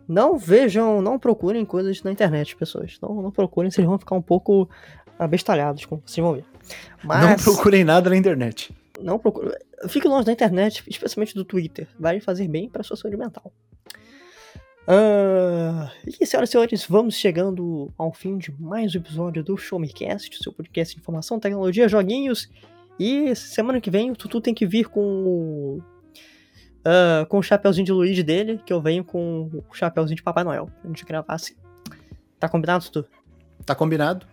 [0.08, 2.98] Não vejam, não procurem coisas na internet, pessoas.
[3.00, 4.68] Não, não procurem, vocês vão ficar um pouco
[5.18, 6.44] abestalhados, como vocês vão ver.
[7.02, 8.74] Mas, não procurem nada na internet.
[9.00, 9.52] Não procurem.
[9.88, 11.88] Fique longe da internet, especialmente do Twitter.
[11.98, 13.52] Vai fazer bem para sua saúde mental.
[14.82, 15.88] Uh,
[16.20, 19.88] e senhoras e senhores, vamos chegando ao fim de mais um episódio do Show Me
[19.88, 22.50] Cast, seu podcast de informação, tecnologia, joguinhos.
[22.98, 25.80] E semana que vem o Tutu tem que vir com
[26.86, 30.44] uh, com o chapeuzinho de Luigi dele, que eu venho com o chapeuzinho de Papai
[30.44, 30.66] Noel.
[30.66, 31.54] Pra gente gravar assim.
[32.38, 33.04] Tá combinado, tu?
[33.64, 34.26] Tá combinado.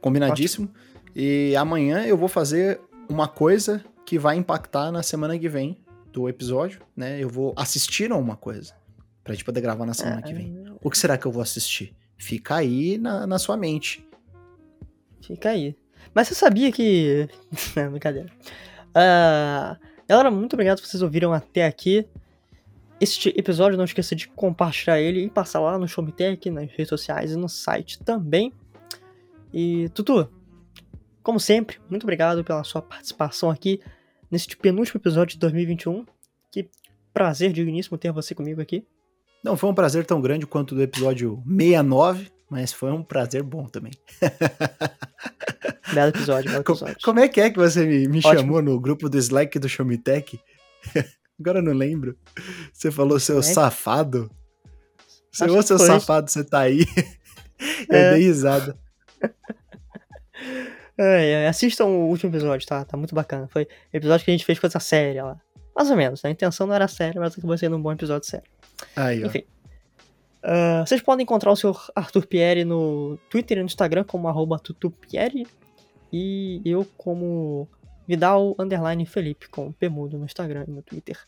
[0.00, 0.68] Combinadíssimo.
[0.68, 0.86] Ótimo.
[1.14, 5.78] E amanhã eu vou fazer uma coisa que vai impactar na semana que vem
[6.12, 7.18] do episódio, né?
[7.18, 8.74] Eu vou assistir a uma coisa.
[9.24, 10.64] Pra gente poder gravar na semana que vem.
[10.66, 10.74] Ah.
[10.82, 11.96] O que será que eu vou assistir?
[12.16, 14.06] Fica aí na, na sua mente.
[15.20, 15.76] Fica aí.
[16.14, 17.28] Mas você sabia que.
[17.74, 18.28] Não, brincadeira.
[18.94, 19.76] Uh,
[20.08, 22.06] galera, muito obrigado por vocês ouviram até aqui.
[23.00, 27.32] Este episódio, não esqueça de compartilhar ele e passar lá no Showmetech, nas redes sociais
[27.32, 28.52] e no site também.
[29.52, 30.30] E, Tutu,
[31.22, 33.80] como sempre, muito obrigado pela sua participação aqui
[34.30, 36.06] neste penúltimo episódio de 2021.
[36.50, 36.70] Que
[37.12, 38.86] prazer digníssimo ter você comigo aqui.
[39.42, 43.66] Não foi um prazer tão grande quanto do episódio 69, mas foi um prazer bom
[43.66, 43.92] também.
[45.92, 46.96] Belo episódio, belo episódio.
[47.02, 49.86] Como, é que é que você me, me chamou no grupo do Slack do Show
[49.86, 50.38] Me Tech?
[51.38, 52.16] Agora eu não lembro.
[52.72, 54.30] Você falou seu safado?
[55.30, 56.84] Seu, ô, seu safado, você tá aí.
[57.88, 58.10] eu é.
[58.14, 58.76] dei risada.
[60.98, 62.84] É, é, assistam o último episódio, tá?
[62.84, 63.46] Tá muito bacana.
[63.48, 65.40] Foi episódio que a gente fez coisa séria lá.
[65.76, 66.30] Mais ou menos, né?
[66.30, 68.46] A intenção não era séria, mas acabou sendo um bom episódio sério.
[68.96, 69.44] Aí, Enfim.
[70.46, 74.60] Uh, vocês podem encontrar o seu Arthur Pierre no Twitter e no Instagram como arroba
[74.60, 75.44] tutupierre.
[76.12, 77.68] E eu como
[78.06, 81.18] Vidal Underline Felipe com Pemudo no Instagram e no Twitter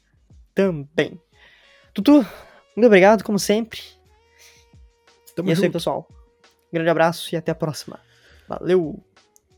[0.55, 1.21] também.
[1.93, 2.25] Tutu,
[2.77, 3.81] muito obrigado, como sempre.
[5.35, 6.07] Tamo e é isso aí, pessoal.
[6.11, 7.99] Um grande abraço e até a próxima.
[8.49, 9.03] Valeu!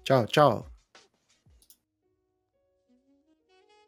[0.04, 0.69] Tchau, tchau.